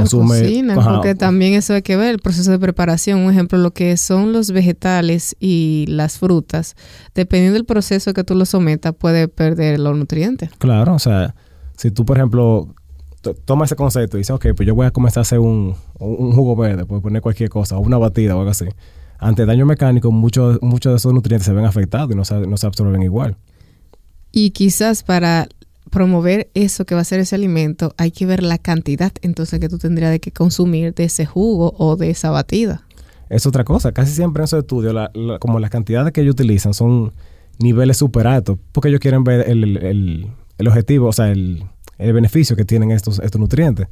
consume. 0.00 0.38
Lo 0.40 0.44
cocinan, 0.44 0.78
Ajá. 0.78 0.94
porque 0.94 1.14
también 1.14 1.54
eso 1.54 1.72
hay 1.74 1.82
que 1.82 1.96
ver, 1.96 2.10
el 2.14 2.18
proceso 2.20 2.50
de 2.50 2.58
preparación. 2.58 3.20
Un 3.20 3.30
ejemplo, 3.32 3.58
lo 3.58 3.72
que 3.72 3.96
son 3.96 4.32
los 4.32 4.50
vegetales 4.50 5.36
y 5.40 5.84
las 5.88 6.18
frutas, 6.18 6.74
dependiendo 7.14 7.54
del 7.54 7.64
proceso 7.64 8.12
que 8.12 8.24
tú 8.24 8.34
lo 8.34 8.44
sometas, 8.44 8.94
puede 8.94 9.28
perder 9.28 9.78
los 9.80 9.96
nutrientes. 9.96 10.50
Claro, 10.58 10.94
o 10.94 10.98
sea, 10.98 11.34
si 11.76 11.90
tú, 11.90 12.04
por 12.04 12.16
ejemplo, 12.18 12.74
t- 13.22 13.34
tomas 13.44 13.68
ese 13.68 13.76
concepto 13.76 14.16
y 14.16 14.20
dices, 14.20 14.34
ok, 14.34 14.46
pues 14.56 14.66
yo 14.66 14.74
voy 14.74 14.86
a 14.86 14.90
comenzar 14.90 15.20
a 15.20 15.22
hacer 15.22 15.38
un, 15.38 15.74
un 15.98 16.32
jugo 16.32 16.56
verde, 16.56 16.84
puedo 16.84 17.00
poner 17.00 17.22
cualquier 17.22 17.48
cosa, 17.50 17.76
o 17.78 17.80
una 17.80 17.98
batida 17.98 18.34
o 18.36 18.40
algo 18.40 18.50
así. 18.50 18.66
Ante 19.18 19.46
daño 19.46 19.64
mecánico, 19.64 20.10
muchos 20.10 20.58
muchos 20.60 20.92
de 20.92 20.96
esos 20.96 21.14
nutrientes 21.14 21.46
se 21.46 21.52
ven 21.52 21.64
afectados 21.64 22.10
y 22.10 22.14
no 22.16 22.24
se, 22.24 22.46
no 22.46 22.56
se 22.56 22.66
absorben 22.66 23.02
igual. 23.02 23.36
Y 24.32 24.50
quizás 24.50 25.02
para 25.04 25.46
promover 25.94 26.50
eso 26.54 26.84
que 26.84 26.94
va 26.94 27.00
a 27.00 27.04
ser 27.04 27.20
ese 27.20 27.34
alimento, 27.36 27.94
hay 27.96 28.10
que 28.10 28.26
ver 28.26 28.42
la 28.42 28.58
cantidad 28.58 29.12
entonces 29.22 29.60
que 29.60 29.68
tú 29.68 29.78
tendrías 29.78 30.10
de 30.10 30.20
que 30.20 30.32
consumir 30.32 30.92
de 30.94 31.04
ese 31.04 31.24
jugo 31.24 31.72
o 31.78 31.96
de 31.96 32.10
esa 32.10 32.30
batida. 32.30 32.82
Es 33.30 33.46
otra 33.46 33.64
cosa. 33.64 33.92
Casi 33.92 34.12
siempre 34.12 34.42
en 34.42 34.44
esos 34.44 34.58
estudios, 34.58 34.92
la- 34.92 35.10
la- 35.14 35.38
como 35.38 35.58
las 35.60 35.70
cantidades 35.70 36.12
que 36.12 36.20
ellos 36.20 36.32
utilizan 36.34 36.74
son 36.74 37.12
niveles 37.58 37.96
super 37.96 38.26
altos, 38.26 38.58
porque 38.72 38.88
ellos 38.88 39.00
quieren 39.00 39.24
ver 39.24 39.48
el, 39.48 39.64
el- 39.78 40.30
el- 40.58 40.68
objetivo, 40.68 41.08
o 41.08 41.12
sea, 41.12 41.30
el, 41.30 41.64
el 41.98 42.12
beneficio 42.12 42.56
que 42.56 42.64
tienen 42.64 42.90
estos, 42.90 43.20
estos 43.20 43.40
nutrientes. 43.40 43.86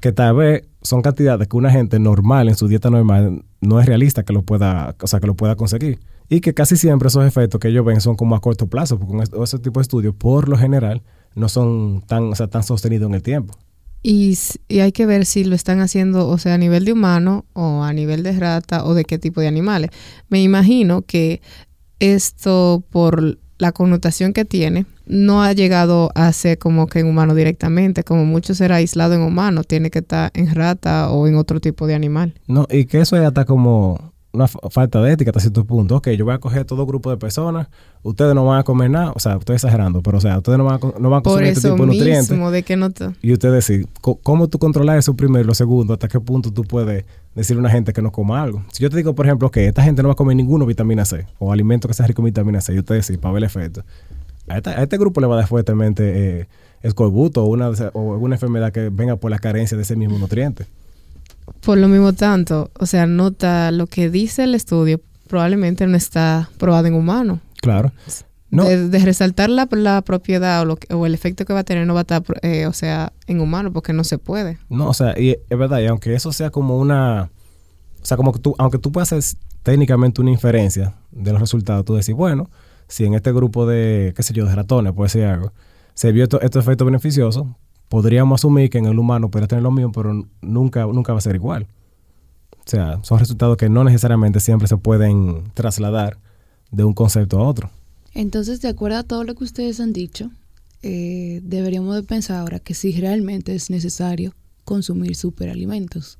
Que 0.00 0.12
tal 0.12 0.36
vez 0.36 0.64
son 0.82 1.02
cantidades 1.02 1.46
que 1.48 1.56
una 1.56 1.70
gente 1.70 1.98
normal, 1.98 2.48
en 2.48 2.56
su 2.56 2.68
dieta 2.68 2.90
normal, 2.90 3.42
no 3.60 3.80
es 3.80 3.86
realista 3.86 4.22
que 4.22 4.32
lo 4.32 4.42
pueda, 4.42 4.96
o 5.00 5.06
sea, 5.06 5.20
que 5.20 5.26
lo 5.26 5.34
pueda 5.34 5.56
conseguir. 5.56 5.98
y 6.28 6.40
que 6.40 6.54
casi 6.54 6.76
siempre 6.78 7.08
esos 7.08 7.24
efectos 7.26 7.60
que 7.60 7.68
ellos 7.68 7.84
ven 7.84 8.00
son 8.00 8.16
como 8.16 8.34
a 8.34 8.40
corto 8.40 8.66
plazo, 8.66 8.98
porque 8.98 9.28
con 9.30 9.42
ese 9.44 9.58
tipo 9.58 9.78
de 9.78 9.82
estudios, 9.82 10.14
por 10.14 10.48
lo 10.48 10.56
general, 10.56 11.02
no 11.34 11.48
son 11.48 12.02
tan, 12.06 12.24
o 12.24 12.34
sea, 12.34 12.48
tan 12.48 12.62
sostenidos 12.62 13.08
en 13.08 13.14
el 13.14 13.22
tiempo. 13.22 13.56
Y, 14.02 14.38
y, 14.68 14.80
hay 14.80 14.92
que 14.92 15.06
ver 15.06 15.24
si 15.24 15.44
lo 15.44 15.54
están 15.54 15.80
haciendo, 15.80 16.28
o 16.28 16.36
sea, 16.36 16.54
a 16.54 16.58
nivel 16.58 16.84
de 16.84 16.92
humano 16.92 17.46
o 17.54 17.82
a 17.82 17.92
nivel 17.94 18.22
de 18.22 18.32
rata 18.38 18.84
o 18.84 18.92
de 18.92 19.04
qué 19.04 19.18
tipo 19.18 19.40
de 19.40 19.48
animales. 19.48 19.90
Me 20.28 20.42
imagino 20.42 21.02
que 21.02 21.40
esto, 22.00 22.84
por 22.90 23.38
la 23.58 23.72
connotación 23.72 24.34
que 24.34 24.44
tiene, 24.44 24.84
no 25.06 25.42
ha 25.42 25.52
llegado 25.52 26.10
a 26.14 26.32
ser 26.32 26.58
como 26.58 26.86
que 26.86 27.00
en 27.00 27.06
humano 27.06 27.34
directamente, 27.34 28.04
como 28.04 28.26
mucho 28.26 28.54
será 28.54 28.76
aislado 28.76 29.14
en 29.14 29.22
humano, 29.22 29.64
tiene 29.64 29.90
que 29.90 30.00
estar 30.00 30.30
en 30.34 30.54
rata 30.54 31.10
o 31.10 31.26
en 31.26 31.36
otro 31.36 31.60
tipo 31.60 31.86
de 31.86 31.94
animal. 31.94 32.34
No, 32.46 32.66
y 32.70 32.84
que 32.84 33.00
eso 33.00 33.16
ya 33.16 33.28
está 33.28 33.44
como 33.46 34.13
una 34.34 34.48
falta 34.48 35.00
de 35.00 35.12
ética 35.12 35.30
hasta 35.30 35.40
cierto 35.40 35.64
punto. 35.64 35.96
Ok, 35.96 36.10
yo 36.10 36.24
voy 36.24 36.34
a 36.34 36.38
coger 36.38 36.64
todo 36.64 36.84
grupo 36.84 37.10
de 37.10 37.16
personas, 37.16 37.68
ustedes 38.02 38.34
no 38.34 38.44
van 38.44 38.58
a 38.58 38.62
comer 38.64 38.90
nada, 38.90 39.12
o 39.14 39.20
sea, 39.20 39.36
estoy 39.36 39.54
exagerando, 39.54 40.02
pero 40.02 40.18
o 40.18 40.20
sea, 40.20 40.36
ustedes 40.38 40.58
no 40.58 40.64
van 40.64 40.80
a, 40.82 40.98
no 40.98 41.10
van 41.10 41.20
a 41.20 41.22
consumir 41.22 41.48
este 41.48 41.70
tipo 41.70 41.86
de 41.86 41.92
nutrientes. 41.92 42.52
de 42.52 42.62
que 42.62 42.76
no 42.76 42.90
y 43.22 43.32
ustedes 43.32 43.64
sí, 43.64 43.86
¿cómo 44.00 44.48
tú 44.48 44.58
controlas 44.58 44.98
eso 44.98 45.14
primero 45.14 45.44
y 45.44 45.46
lo 45.46 45.54
segundo? 45.54 45.94
¿Hasta 45.94 46.08
qué 46.08 46.20
punto 46.20 46.52
tú 46.52 46.64
puedes 46.64 47.04
decirle 47.34 47.60
a 47.60 47.62
una 47.62 47.70
gente 47.70 47.92
que 47.92 48.02
no 48.02 48.12
coma 48.12 48.42
algo? 48.42 48.62
Si 48.72 48.82
yo 48.82 48.90
te 48.90 48.96
digo, 48.96 49.14
por 49.14 49.26
ejemplo, 49.26 49.50
que 49.50 49.66
esta 49.66 49.82
gente 49.82 50.02
no 50.02 50.08
va 50.08 50.12
a 50.12 50.16
comer 50.16 50.36
ninguno 50.36 50.66
vitamina 50.66 51.04
C 51.04 51.26
o 51.38 51.52
alimento 51.52 51.88
que 51.88 51.94
sea 51.94 52.06
rico 52.06 52.22
en 52.22 52.26
vitamina 52.26 52.60
C, 52.60 52.74
y 52.74 52.78
ustedes 52.78 53.06
sí, 53.06 53.16
para 53.16 53.32
ver 53.32 53.44
el 53.44 53.46
efecto. 53.46 53.84
A, 54.48 54.58
este 54.58 54.98
grupo 54.98 55.20
le 55.20 55.26
va 55.26 55.34
a 55.34 55.38
dar 55.38 55.46
fuertemente 55.46 56.40
eh, 56.40 56.48
escorbuto 56.82 57.44
o 57.44 57.46
una, 57.46 57.70
o 57.92 58.00
una 58.16 58.34
enfermedad 58.34 58.72
que 58.72 58.90
venga 58.90 59.16
por 59.16 59.30
la 59.30 59.38
carencia 59.38 59.76
de 59.76 59.84
ese 59.84 59.96
mismo 59.96 60.18
nutriente. 60.18 60.66
Por 61.60 61.78
lo 61.78 61.88
mismo 61.88 62.12
tanto, 62.12 62.70
o 62.78 62.86
sea, 62.86 63.06
nota 63.06 63.70
lo 63.70 63.86
que 63.86 64.10
dice 64.10 64.44
el 64.44 64.54
estudio, 64.54 65.00
probablemente 65.28 65.86
no 65.86 65.96
está 65.96 66.50
probado 66.58 66.86
en 66.86 66.94
humano. 66.94 67.40
Claro. 67.60 67.92
No. 68.50 68.64
De, 68.64 68.98
resaltar 69.00 69.50
la, 69.50 69.68
la 69.72 70.02
propiedad 70.02 70.62
o, 70.62 70.64
lo 70.64 70.78
o, 70.90 71.06
el 71.06 71.14
efecto 71.14 71.44
que 71.44 71.52
va 71.52 71.60
a 71.60 71.64
tener 71.64 71.86
no 71.86 71.94
va 71.94 72.00
a 72.00 72.02
estar, 72.02 72.22
eh, 72.42 72.66
o 72.66 72.72
sea, 72.72 73.12
en 73.26 73.40
humano, 73.40 73.72
porque 73.72 73.92
no 73.92 74.04
se 74.04 74.18
puede. 74.18 74.58
No, 74.68 74.88
o 74.88 74.94
sea, 74.94 75.18
y 75.18 75.30
es 75.30 75.58
verdad, 75.58 75.80
y 75.80 75.86
aunque 75.86 76.14
eso 76.14 76.32
sea 76.32 76.50
como 76.50 76.78
una, 76.78 77.30
o 78.00 78.06
sea, 78.06 78.16
como 78.16 78.32
que 78.32 78.38
tú, 78.38 78.54
aunque 78.58 78.78
tú 78.78 78.92
puedas 78.92 79.12
hacer 79.12 79.38
técnicamente 79.64 80.20
una 80.20 80.30
inferencia 80.30 80.94
de 81.10 81.32
los 81.32 81.40
resultados, 81.40 81.84
tú 81.84 81.94
decís, 81.94 82.14
bueno, 82.14 82.48
si 82.86 83.04
en 83.04 83.14
este 83.14 83.32
grupo 83.32 83.66
de, 83.66 84.12
qué 84.14 84.22
sé 84.22 84.34
yo, 84.34 84.44
de 84.46 84.54
ratones, 84.54 84.92
puede 84.92 85.08
ser 85.08 85.26
algo, 85.26 85.52
se 85.94 86.12
vio 86.12 86.24
estos 86.24 86.42
esto 86.42 86.60
efectos 86.60 86.84
beneficiosos, 86.84 87.46
podríamos 87.88 88.40
asumir 88.40 88.70
que 88.70 88.78
en 88.78 88.86
el 88.86 88.98
humano 88.98 89.30
podría 89.30 89.48
tener 89.48 89.62
lo 89.62 89.70
mismo, 89.70 89.92
pero 89.92 90.26
nunca, 90.40 90.86
nunca 90.86 91.12
va 91.12 91.18
a 91.18 91.22
ser 91.22 91.34
igual. 91.34 91.66
O 92.52 92.70
sea, 92.70 93.00
son 93.02 93.18
resultados 93.18 93.56
que 93.56 93.68
no 93.68 93.84
necesariamente 93.84 94.40
siempre 94.40 94.68
se 94.68 94.76
pueden 94.76 95.44
trasladar 95.54 96.18
de 96.70 96.84
un 96.84 96.94
concepto 96.94 97.38
a 97.38 97.46
otro. 97.46 97.70
Entonces, 98.14 98.60
de 98.60 98.68
acuerdo 98.68 98.98
a 98.98 99.02
todo 99.02 99.24
lo 99.24 99.34
que 99.34 99.44
ustedes 99.44 99.80
han 99.80 99.92
dicho, 99.92 100.30
eh, 100.82 101.40
deberíamos 101.42 101.94
de 101.94 102.02
pensar 102.02 102.38
ahora 102.38 102.58
que 102.58 102.74
si 102.74 102.92
realmente 102.92 103.54
es 103.54 103.70
necesario 103.70 104.34
consumir 104.64 105.16
superalimentos 105.16 106.18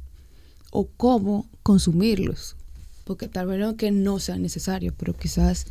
o 0.71 0.89
cómo 0.97 1.47
consumirlos. 1.63 2.57
Porque 3.05 3.29
tal 3.29 3.47
vez 3.47 3.59
no 3.59 3.75
no 3.93 4.19
sea 4.19 4.39
necesario, 4.39 4.95
pero 4.97 5.15
quizás 5.15 5.67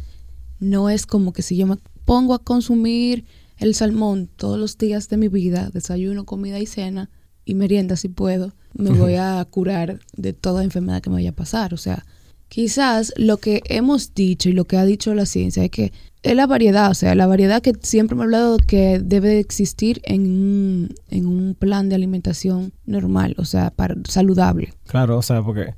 no 0.59 0.89
es 0.89 1.05
como 1.05 1.33
que 1.33 1.41
si 1.41 1.57
yo 1.57 1.67
me 1.67 1.77
pongo 2.05 2.33
a 2.33 2.39
consumir 2.39 3.25
el 3.63 3.75
salmón 3.75 4.29
todos 4.35 4.59
los 4.59 4.77
días 4.77 5.07
de 5.09 5.17
mi 5.17 5.29
vida, 5.29 5.69
desayuno, 5.73 6.25
comida 6.25 6.59
y 6.59 6.65
cena, 6.65 7.09
y 7.45 7.55
merienda 7.55 7.95
si 7.95 8.09
puedo, 8.09 8.53
me 8.73 8.89
voy 8.91 9.15
a 9.15 9.45
curar 9.49 9.99
de 10.15 10.33
toda 10.33 10.63
enfermedad 10.63 11.01
que 11.01 11.09
me 11.09 11.15
vaya 11.15 11.29
a 11.29 11.35
pasar. 11.35 11.73
O 11.73 11.77
sea, 11.77 12.05
quizás 12.49 13.13
lo 13.17 13.37
que 13.37 13.61
hemos 13.65 14.13
dicho 14.13 14.49
y 14.49 14.53
lo 14.53 14.65
que 14.65 14.77
ha 14.77 14.85
dicho 14.85 15.13
la 15.15 15.25
ciencia 15.25 15.63
es 15.63 15.71
que 15.71 15.93
es 16.23 16.35
la 16.35 16.47
variedad, 16.47 16.91
o 16.91 16.93
sea, 16.93 17.15
la 17.15 17.27
variedad 17.27 17.61
que 17.61 17.73
siempre 17.81 18.15
me 18.15 18.21
ha 18.21 18.25
hablado 18.25 18.57
que 18.57 18.99
debe 18.99 19.39
existir 19.39 20.01
en 20.03 20.21
un, 20.21 20.95
en 21.09 21.25
un 21.25 21.55
plan 21.55 21.89
de 21.89 21.95
alimentación 21.95 22.73
normal, 22.85 23.35
o 23.37 23.45
sea, 23.45 23.71
para, 23.71 23.95
saludable. 24.07 24.73
Claro, 24.87 25.17
o 25.17 25.21
sea, 25.21 25.41
porque 25.41 25.73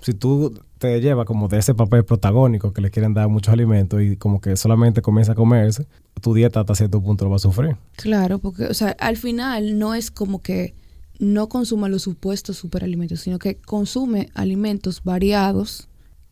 si 0.00 0.14
tú 0.14 0.60
te 0.78 1.00
llevas 1.00 1.26
como 1.26 1.48
de 1.48 1.58
ese 1.58 1.74
papel 1.74 2.04
protagónico 2.04 2.72
que 2.72 2.80
le 2.80 2.90
quieren 2.90 3.14
dar 3.14 3.28
muchos 3.28 3.52
alimentos 3.52 4.00
y 4.02 4.16
como 4.16 4.40
que 4.40 4.56
solamente 4.56 5.02
comienza 5.02 5.32
a 5.32 5.34
comerse, 5.34 5.86
tu 6.20 6.34
dieta 6.34 6.60
hasta 6.60 6.74
cierto 6.74 7.02
punto 7.02 7.24
lo 7.24 7.30
va 7.30 7.36
a 7.36 7.40
sufrir. 7.40 7.76
Claro, 7.96 8.38
porque, 8.38 8.66
o 8.66 8.74
sea, 8.74 8.96
al 8.98 9.16
final 9.16 9.78
no 9.78 9.94
es 9.94 10.10
como 10.10 10.40
que 10.40 10.74
no 11.18 11.48
consuma 11.48 11.88
los 11.88 12.02
supuestos 12.02 12.56
superalimentos, 12.56 13.20
sino 13.20 13.38
que 13.38 13.56
consume 13.56 14.30
alimentos 14.34 15.02
variados, 15.02 15.88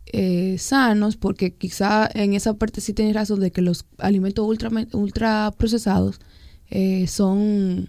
eh, 0.06 0.56
sanos, 0.58 1.16
porque 1.16 1.54
quizá 1.54 2.08
en 2.14 2.34
esa 2.34 2.54
parte 2.54 2.80
sí 2.80 2.92
tienes 2.92 3.14
razón 3.14 3.40
de 3.40 3.50
que 3.50 3.62
los 3.62 3.86
alimentos 3.98 4.46
ultra, 4.46 4.70
ultra 4.92 5.52
procesados 5.58 6.20
eh, 6.70 7.06
son 7.08 7.88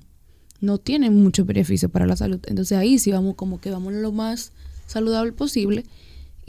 no 0.60 0.80
tienen 0.80 1.16
mucho 1.16 1.46
beneficio 1.46 1.90
para 1.90 2.08
la 2.08 2.16
salud. 2.16 2.40
Entonces 2.48 2.78
ahí 2.78 2.98
sí 2.98 3.12
vamos 3.12 3.36
como 3.36 3.62
que 3.62 3.70
vamos 3.70 3.94
lo 3.94 4.12
más 4.12 4.52
saludable 4.88 5.34
posible 5.34 5.84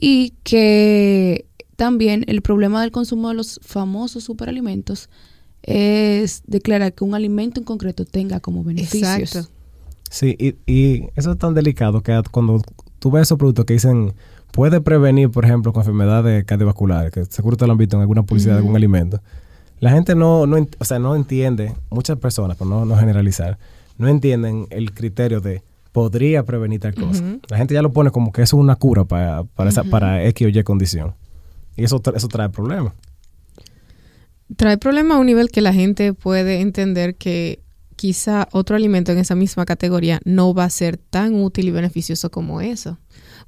y 0.00 0.34
que 0.44 1.44
también 1.76 2.24
el 2.28 2.40
problema 2.40 2.80
del 2.80 2.92
consumo 2.92 3.28
de 3.28 3.34
los 3.34 3.60
famosos 3.62 4.24
superalimentos 4.24 5.10
es 5.62 6.42
declarar 6.46 6.94
que 6.94 7.04
un 7.04 7.14
alimento 7.14 7.60
en 7.60 7.64
concreto 7.64 8.04
tenga 8.04 8.40
como 8.40 8.64
beneficios. 8.64 9.18
Exacto. 9.18 9.50
Sí, 10.10 10.36
y, 10.66 11.04
eso 11.16 11.32
es 11.32 11.38
tan 11.38 11.52
delicado 11.52 12.00
que 12.00 12.22
cuando 12.30 12.62
tú 12.98 13.10
ves 13.10 13.22
esos 13.22 13.36
productos 13.36 13.66
que 13.66 13.74
dicen 13.74 14.14
puede 14.52 14.80
prevenir, 14.80 15.30
por 15.30 15.44
ejemplo, 15.44 15.72
con 15.72 15.82
enfermedades 15.82 16.44
cardiovasculares, 16.44 17.12
que 17.12 17.24
seguro 17.26 17.56
te 17.56 17.66
lo 17.66 17.72
han 17.72 17.78
visto 17.78 17.96
en 17.96 18.02
alguna 18.02 18.22
publicidad 18.22 18.54
de 18.54 18.58
algún 18.60 18.76
alimento, 18.76 19.20
la 19.80 19.90
gente 19.90 20.14
no, 20.14 20.46
no, 20.46 20.66
o 20.78 20.84
sea, 20.84 20.98
no 20.98 21.14
entiende, 21.14 21.74
muchas 21.90 22.18
personas, 22.18 22.56
por 22.56 22.66
no, 22.66 22.84
no 22.84 22.96
generalizar, 22.96 23.58
no 23.98 24.08
entienden 24.08 24.66
el 24.70 24.92
criterio 24.92 25.40
de 25.40 25.62
podría 25.98 26.44
prevenir 26.44 26.78
tal 26.78 26.94
cosa. 26.94 27.24
La 27.50 27.56
gente 27.56 27.74
ya 27.74 27.82
lo 27.82 27.92
pone 27.92 28.12
como 28.12 28.30
que 28.30 28.42
eso 28.42 28.56
es 28.56 28.62
una 28.62 28.76
cura 28.76 29.04
para, 29.04 29.42
para, 29.42 29.68
esa, 29.68 29.82
para 29.82 30.24
X 30.26 30.46
o 30.46 30.48
Y 30.48 30.62
condición. 30.62 31.16
Y 31.76 31.82
eso, 31.82 32.00
eso 32.14 32.28
trae 32.28 32.48
problemas. 32.50 32.92
Trae 34.56 34.78
problemas 34.78 35.16
a 35.16 35.18
un 35.18 35.26
nivel 35.26 35.50
que 35.50 35.60
la 35.60 35.72
gente 35.72 36.12
puede 36.14 36.60
entender 36.60 37.16
que 37.16 37.58
quizá 37.98 38.48
otro 38.52 38.76
alimento 38.76 39.12
en 39.12 39.18
esa 39.18 39.34
misma 39.34 39.66
categoría 39.66 40.20
no 40.24 40.54
va 40.54 40.64
a 40.64 40.70
ser 40.70 40.96
tan 40.96 41.34
útil 41.34 41.68
y 41.68 41.72
beneficioso 41.72 42.30
como 42.30 42.60
eso 42.60 42.96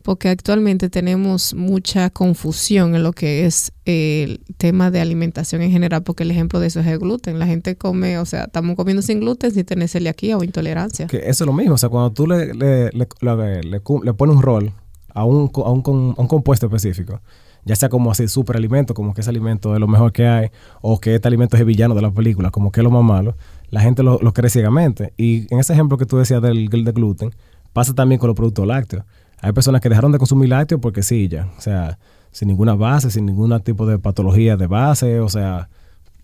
porque 0.02 0.28
actualmente 0.28 0.88
tenemos 0.88 1.54
mucha 1.54 2.10
confusión 2.10 2.94
en 2.94 3.02
lo 3.02 3.12
que 3.12 3.46
es 3.46 3.72
el 3.84 4.40
tema 4.56 4.90
de 4.90 5.00
alimentación 5.00 5.62
en 5.62 5.70
general, 5.70 6.02
porque 6.02 6.22
el 6.22 6.30
ejemplo 6.30 6.60
de 6.60 6.68
eso 6.68 6.80
es 6.80 6.86
el 6.86 6.98
gluten. 6.98 7.38
La 7.38 7.46
gente 7.46 7.76
come, 7.76 8.18
o 8.18 8.24
sea, 8.24 8.44
estamos 8.44 8.76
comiendo 8.76 9.02
sin 9.02 9.20
gluten 9.20 9.50
sin 9.50 9.64
tener 9.64 9.88
celiaquía 9.88 10.36
o 10.38 10.44
intolerancia. 10.44 11.06
Que 11.06 11.18
eso 11.18 11.44
es 11.44 11.46
lo 11.46 11.52
mismo, 11.52 11.74
o 11.74 11.78
sea, 11.78 11.88
cuando 11.88 12.12
tú 12.12 12.26
le, 12.26 12.54
le, 12.54 12.90
le, 12.92 13.80
pones 14.14 14.36
un 14.36 14.42
rol 14.42 14.72
a 15.12 15.24
un, 15.24 15.50
a 15.54 15.70
un, 15.70 16.14
a 16.16 16.20
un 16.20 16.28
compuesto 16.28 16.66
específico, 16.66 17.20
ya 17.64 17.76
sea 17.76 17.88
como 17.88 18.10
así 18.10 18.26
superalimento, 18.26 18.94
como 18.94 19.12
que 19.12 19.20
ese 19.20 19.30
alimento 19.30 19.74
es 19.74 19.80
lo 19.80 19.88
mejor 19.88 20.12
que 20.12 20.26
hay, 20.26 20.48
o 20.80 20.98
que 20.98 21.14
este 21.16 21.28
alimento 21.28 21.56
es 21.56 21.60
el 21.60 21.66
villano 21.66 21.94
de 21.94 22.02
la 22.02 22.10
película, 22.10 22.50
como 22.50 22.72
que 22.72 22.80
es 22.80 22.84
lo 22.84 22.90
más 22.90 23.04
malo, 23.04 23.36
la 23.70 23.80
gente 23.80 24.02
lo, 24.02 24.18
lo 24.20 24.32
cree 24.32 24.50
ciegamente. 24.50 25.12
Y 25.16 25.52
en 25.52 25.60
ese 25.60 25.72
ejemplo 25.72 25.96
que 25.96 26.06
tú 26.06 26.16
decías 26.18 26.42
del, 26.42 26.68
del 26.68 26.92
gluten, 26.92 27.34
pasa 27.72 27.94
también 27.94 28.18
con 28.18 28.28
los 28.28 28.36
productos 28.36 28.66
lácteos. 28.66 29.04
Hay 29.38 29.52
personas 29.52 29.80
que 29.80 29.88
dejaron 29.88 30.12
de 30.12 30.18
consumir 30.18 30.48
lácteos 30.48 30.80
porque 30.80 31.02
sí, 31.02 31.28
ya. 31.28 31.50
O 31.56 31.60
sea, 31.60 31.98
sin 32.30 32.48
ninguna 32.48 32.74
base, 32.74 33.10
sin 33.10 33.26
ningún 33.26 33.58
tipo 33.62 33.86
de 33.86 33.98
patología 33.98 34.56
de 34.56 34.66
base, 34.66 35.20
o 35.20 35.28
sea... 35.28 35.68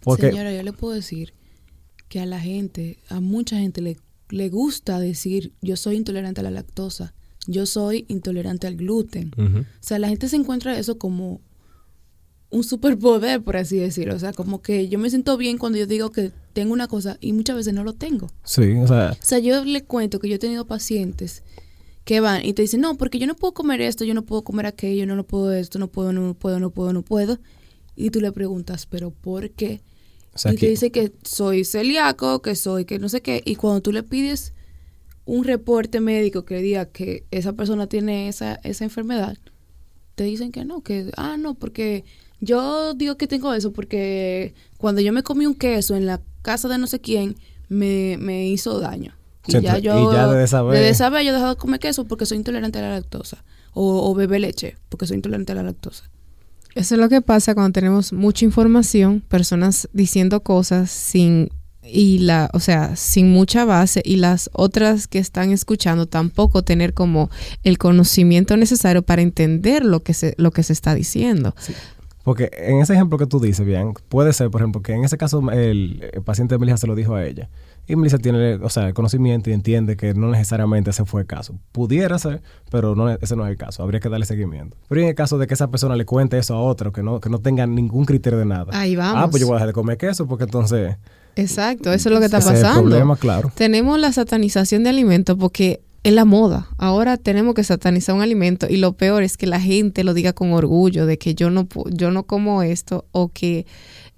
Porque... 0.00 0.31
Señora, 0.31 0.53
yo 0.53 0.62
le 0.62 0.73
puedo 0.73 0.95
decir 0.95 1.35
que 2.09 2.21
a 2.21 2.26
la 2.26 2.38
gente, 2.38 2.99
a 3.09 3.21
mucha 3.21 3.59
gente 3.59 3.81
le, 3.81 3.97
le 4.29 4.49
gusta 4.49 5.00
decir 5.00 5.53
yo 5.62 5.76
soy 5.76 5.97
intolerante 5.97 6.41
a 6.41 6.45
la 6.45 6.50
lactosa, 6.50 7.15
yo 7.47 7.67
soy 7.67 8.05
intolerante 8.09 8.67
al 8.67 8.76
gluten. 8.76 9.33
O 9.37 9.65
sea, 9.81 9.99
la 9.99 10.09
gente 10.09 10.29
se 10.29 10.37
encuentra 10.37 10.79
eso 10.79 10.99
como 10.99 11.41
un 12.50 12.65
superpoder, 12.65 13.43
por 13.43 13.57
así 13.57 13.76
decirlo. 13.76 14.15
O 14.15 14.19
sea, 14.19 14.33
como 14.33 14.62
que 14.62 14.88
yo 14.88 14.99
me 14.99 15.11
siento 15.11 15.37
bien 15.37 15.59
cuando 15.59 15.79
yo 15.79 15.87
digo 15.87 16.11
que 16.12 16.33
tengo 16.53 16.73
una 16.73 16.88
cosa 16.88 17.19
y 17.21 17.33
muchas 17.33 17.57
veces 17.57 17.75
no 17.75 17.85
lo 17.85 17.93
tengo. 17.93 18.29
Sí, 18.45 18.73
o 18.79 18.87
sea... 18.87 19.12
O 19.12 19.25
sea, 19.25 19.38
yo 19.38 19.65
le 19.65 19.85
cuento 19.85 20.19
que 20.21 20.29
yo 20.29 20.37
he 20.37 20.38
tenido 20.38 20.67
pacientes 20.67 21.43
que 22.05 22.21
van 22.21 22.45
y 22.45 22.53
te 22.53 22.62
dicen, 22.62 22.81
no, 22.81 22.97
porque 22.97 23.19
yo 23.19 23.26
no 23.26 23.35
puedo 23.35 23.53
comer 23.53 23.81
esto, 23.81 24.05
yo 24.05 24.15
no 24.15 24.25
puedo 24.25 24.43
comer 24.43 24.67
aquello, 24.67 25.07
no, 25.07 25.17
no 25.17 25.25
puedo 25.25 25.53
esto, 25.53 25.79
no 25.79 25.88
puedo, 25.88 26.12
no 26.12 26.35
puedo, 26.35 26.61
no 26.61 26.71
puedo, 26.71 26.93
no 26.93 27.03
puedo. 27.03 27.38
Y 27.97 28.11
tú 28.11 28.21
le 28.21 28.31
preguntas, 28.31 28.87
¿pero 28.87 29.11
por 29.11 29.50
qué? 29.50 29.83
y 30.45 30.57
te 30.57 30.69
dice 30.69 30.91
que 30.91 31.12
soy 31.23 31.65
celíaco, 31.65 32.43
que 32.43 32.55
soy, 32.55 32.85
que 32.85 32.99
no 32.99 33.09
sé 33.09 33.23
qué. 33.23 33.43
Y 33.45 33.57
cuando 33.57 33.81
tú 33.81 33.91
le 33.91 34.03
pides 34.03 34.53
un 35.25 35.45
reporte 35.45 36.00
médico 36.00 36.45
que 36.45 36.59
diga 36.59 36.87
que 36.87 37.25
esa 37.31 37.55
persona 37.55 37.87
tiene 37.87 38.29
esa, 38.29 38.61
esa 38.62 38.85
enfermedad, 38.85 39.38
te 40.15 40.25
dicen 40.25 40.53
que 40.53 40.65
no, 40.65 40.83
que, 40.83 41.11
ah, 41.17 41.37
no, 41.38 41.55
porque 41.55 42.05
yo 42.40 42.95
digo 42.95 43.16
que 43.16 43.26
tengo 43.26 43.52
eso 43.55 43.73
porque 43.73 44.55
cuando 44.78 45.00
yo 45.00 45.12
me 45.12 45.23
comí 45.23 45.47
un 45.47 45.55
queso 45.55 45.97
en 45.97 46.07
la 46.07 46.21
casa 46.43 46.69
de 46.69 46.78
no 46.78 46.87
sé 46.87 47.00
quién, 47.00 47.37
me, 47.69 48.16
me 48.19 48.49
hizo 48.49 48.81
daño. 48.81 49.14
Y 49.47 49.61
ya 49.61 49.78
yo, 49.78 50.11
desde 50.11 50.43
esa 50.43 50.62
vez, 51.09 51.25
yo 51.25 51.31
he 51.31 51.33
dejado 51.33 51.55
de 51.55 51.57
comer 51.57 51.78
queso 51.78 52.05
porque 52.05 52.26
soy 52.26 52.38
intolerante 52.38 52.78
a 52.78 52.83
la 52.83 52.90
lactosa. 52.90 53.45
O, 53.73 54.11
o 54.11 54.14
bebe 54.14 54.38
leche 54.38 54.76
porque 54.88 55.07
soy 55.07 55.16
intolerante 55.16 55.52
a 55.52 55.57
la 55.57 55.62
lactosa. 55.62 56.05
Eso 56.75 56.95
es 56.95 57.00
lo 57.00 57.09
que 57.09 57.23
pasa 57.23 57.55
cuando 57.55 57.73
tenemos 57.73 58.12
mucha 58.12 58.45
información, 58.45 59.21
personas 59.21 59.88
diciendo 59.93 60.43
cosas 60.43 60.90
sin 60.90 61.50
y 61.88 62.19
la, 62.19 62.50
o 62.52 62.61
sea, 62.61 62.97
sin 62.97 63.31
mucha 63.31 63.64
base 63.64 64.02
y 64.05 64.16
las 64.16 64.50
otras 64.52 65.07
que 65.07 65.19
están 65.19 65.52
escuchando 65.52 66.07
tampoco 66.07 66.62
tener 66.62 66.95
como 66.95 67.31
el 67.62 67.78
conocimiento 67.78 68.57
necesario 68.57 69.02
para 69.02 69.23
entender 69.23 69.85
lo 69.85 70.00
que 70.00 70.14
se 70.14 70.35
lo 70.37 70.50
que 70.50 70.62
se 70.62 70.73
está 70.73 70.95
diciendo. 70.95 71.55
Porque 72.26 72.50
en 72.52 72.80
ese 72.80 72.92
ejemplo 72.92 73.18
que 73.18 73.26
tú 73.26 73.38
dices, 73.38 73.64
bien, 73.64 73.95
puede 74.09 74.33
ser, 74.33 74.50
por 74.50 74.61
ejemplo, 74.61 74.83
que 74.83 74.92
en 74.92 75.04
ese 75.04 75.16
caso 75.16 75.49
el, 75.52 76.11
paciente 76.25 76.56
de 76.56 76.59
Melissa 76.59 76.78
se 76.78 76.88
lo 76.88 76.97
dijo 76.97 77.14
a 77.14 77.25
ella. 77.25 77.49
Y 77.87 77.95
Melissa 77.95 78.18
tiene, 78.18 78.54
o 78.54 78.68
sea, 78.68 78.88
el 78.88 78.95
conocimiento 78.95 79.49
y 79.49 79.52
entiende 79.52 79.97
que 79.97 80.12
no 80.12 80.28
necesariamente 80.33 80.90
ese 80.90 81.04
fue 81.04 81.21
el 81.21 81.28
caso. 81.28 81.54
Pudiera 81.71 82.18
ser, 82.18 82.42
pero 82.68 82.97
no, 82.97 83.09
ese 83.09 83.37
no 83.37 83.47
es 83.47 83.52
el 83.52 83.56
caso. 83.56 83.80
Habría 83.85 84.00
que 84.00 84.09
darle 84.09 84.26
seguimiento. 84.26 84.76
Pero 84.88 85.02
en 85.02 85.06
el 85.06 85.14
caso 85.14 85.38
de 85.38 85.47
que 85.47 85.54
esa 85.54 85.71
persona 85.71 85.95
le 85.95 86.04
cuente 86.04 86.37
eso 86.37 86.56
a 86.56 86.61
otro, 86.61 86.90
que 86.90 87.00
no, 87.00 87.21
que 87.21 87.30
no 87.30 87.38
tenga 87.38 87.64
ningún 87.64 88.04
criterio 88.04 88.40
de 88.40 88.45
nada. 88.45 88.76
Ahí 88.76 88.97
vamos. 88.97 89.23
Ah, 89.23 89.30
pues 89.30 89.40
yo 89.40 89.47
voy 89.47 89.54
a 89.54 89.59
dejar 89.59 89.68
de 89.68 89.75
comer 89.75 89.97
queso 89.97 90.26
porque 90.26 90.42
entonces... 90.42 90.97
Exacto, 91.37 91.92
eso 91.92 92.09
es 92.09 92.12
lo 92.12 92.18
que 92.18 92.25
está 92.26 92.38
ese 92.38 92.49
es 92.49 92.56
el 92.56 92.62
pasando. 92.62 92.88
problema, 92.88 93.14
claro. 93.14 93.52
Tenemos 93.54 94.00
la 94.00 94.11
satanización 94.11 94.83
de 94.83 94.90
alimentos 94.90 95.37
porque 95.38 95.80
es 96.08 96.14
la 96.14 96.25
moda. 96.25 96.68
Ahora 96.78 97.16
tenemos 97.16 97.54
que 97.54 97.64
satanizar 97.64 98.14
un 98.14 98.22
alimento 98.22 98.66
y 98.68 98.76
lo 98.76 98.92
peor 98.96 99.22
es 99.22 99.36
que 99.36 99.46
la 99.46 99.60
gente 99.60 100.04
lo 100.04 100.14
diga 100.14 100.32
con 100.32 100.52
orgullo 100.52 101.06
de 101.06 101.18
que 101.18 101.34
yo 101.34 101.50
no 101.50 101.66
yo 101.92 102.10
no 102.10 102.25
como 102.25 102.62
esto 102.62 103.06
o 103.12 103.28
que 103.28 103.66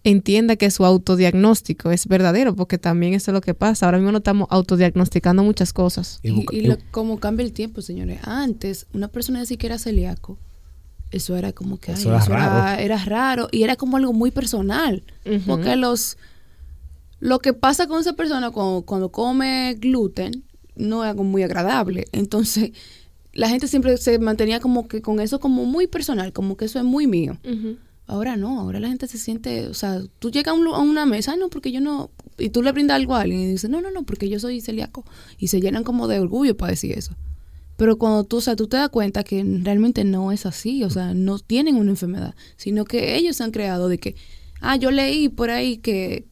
entienda 0.04 0.57
que 0.57 0.71
su 0.71 0.85
autodiagnóstico 0.85 1.90
es 1.90 2.07
verdadero, 2.07 2.54
porque 2.54 2.78
también 2.78 3.14
eso 3.14 3.30
es 3.30 3.35
lo 3.35 3.40
que 3.40 3.52
pasa. 3.54 3.87
Ahora 3.87 3.99
mismo 3.99 4.12
no 4.12 4.18
estamos 4.18 4.47
autodiagnosticando 4.50 5.42
muchas 5.42 5.73
cosas. 5.73 6.21
Y 6.23 6.45
Y, 6.52 6.61
lo- 6.62 6.78
como 6.90 7.18
cambia 7.18 7.45
el 7.45 7.52
tiempo, 7.52 7.83
señores. 7.83 8.21
Antes, 8.25 8.87
una 8.95 9.09
persona 9.09 9.40
decía 9.40 9.57
que 9.57 9.66
era 9.66 9.78
celíaco. 9.78 10.38
Eso 11.11 11.37
era 11.37 11.52
como 11.52 11.78
que 11.78 11.92
ay, 11.92 11.99
Eso 11.99 12.11
era 12.11 12.21
raro. 12.25 12.80
era 12.83 13.04
raro 13.04 13.49
y 13.50 13.62
era 13.62 13.76
como 13.76 13.97
algo 13.97 14.12
muy 14.12 14.30
personal. 14.30 15.02
Porque 15.47 15.75
los 15.76 16.16
lo 17.21 17.40
que 17.40 17.52
pasa 17.52 17.87
con 17.88 18.00
esa 18.00 18.12
persona 18.12 18.50
cuando, 18.50 18.83
cuando 18.83 19.11
come 19.11 19.75
gluten 19.80 20.45
no 20.79 21.05
es 21.05 21.11
algo 21.11 21.25
muy 21.25 21.43
agradable. 21.43 22.07
Entonces, 22.13 22.73
la 23.33 23.49
gente 23.49 23.69
siempre 23.69 23.97
se 23.99 24.19
mantenía 24.19 24.61
como 24.61 24.89
que 24.89 25.03
con 25.03 25.21
eso 25.21 25.41
como 25.41 25.65
muy 25.65 25.87
personal, 25.87 26.33
como 26.33 26.57
que 26.57 26.65
eso 26.65 26.79
es 26.79 26.85
muy 26.85 27.07
mío. 27.07 27.39
Ahora 28.07 28.37
no, 28.37 28.59
ahora 28.61 28.81
la 28.81 28.89
gente 28.89 29.07
se 29.07 29.19
siente, 29.19 29.67
o 29.67 29.75
sea, 29.75 30.01
tú 30.19 30.31
llegas 30.31 30.55
a, 30.55 30.59
un 30.59 30.67
a 30.69 30.79
una 30.79 31.05
mesa, 31.05 31.33
"Ay, 31.33 31.39
no, 31.39 31.51
porque 31.51 31.71
yo 31.71 31.83
no, 31.83 32.11
y 32.39 32.49
tú 32.49 32.63
le 32.63 32.73
brindas 32.73 32.97
algo 32.97 33.15
a 33.15 33.21
alguien 33.21 33.41
y 33.41 33.47
dices, 33.47 33.69
no, 33.69 33.83
no, 33.83 33.91
no, 33.91 34.05
porque 34.05 34.29
yo 34.29 34.41
soy 34.41 34.61
celíaco. 34.61 35.05
Y 35.39 35.49
se 35.49 35.61
llenan 35.61 35.85
como 35.85 36.09
de 36.09 36.19
orgullo 36.19 36.57
para 36.57 36.71
decir 36.71 36.97
eso. 36.97 37.15
Pero 37.77 37.99
cuando 37.99 38.25
tú, 38.25 38.39
o 38.39 38.41
sea, 38.41 38.57
tú 38.57 38.67
te 38.67 38.77
das 38.77 38.89
cuenta 38.89 39.23
que 39.25 39.45
realmente 39.63 40.05
no 40.05 40.33
es 40.33 40.47
así, 40.47 40.83
o 40.85 40.91
sea, 40.91 41.15
no 41.15 41.39
tienen 41.39 41.77
una 41.77 41.91
enfermedad, 41.91 42.35
sino 42.57 42.85
que 42.85 43.17
ellos 43.17 43.37
se 43.37 43.45
han 43.45 43.51
creado 43.51 43.89
de 43.89 43.99
que, 43.99 44.17
ah, 44.61 44.77
yo 44.77 44.91
leí 44.91 45.29
por 45.29 45.51
ahí 45.51 45.77
que, 45.79 46.27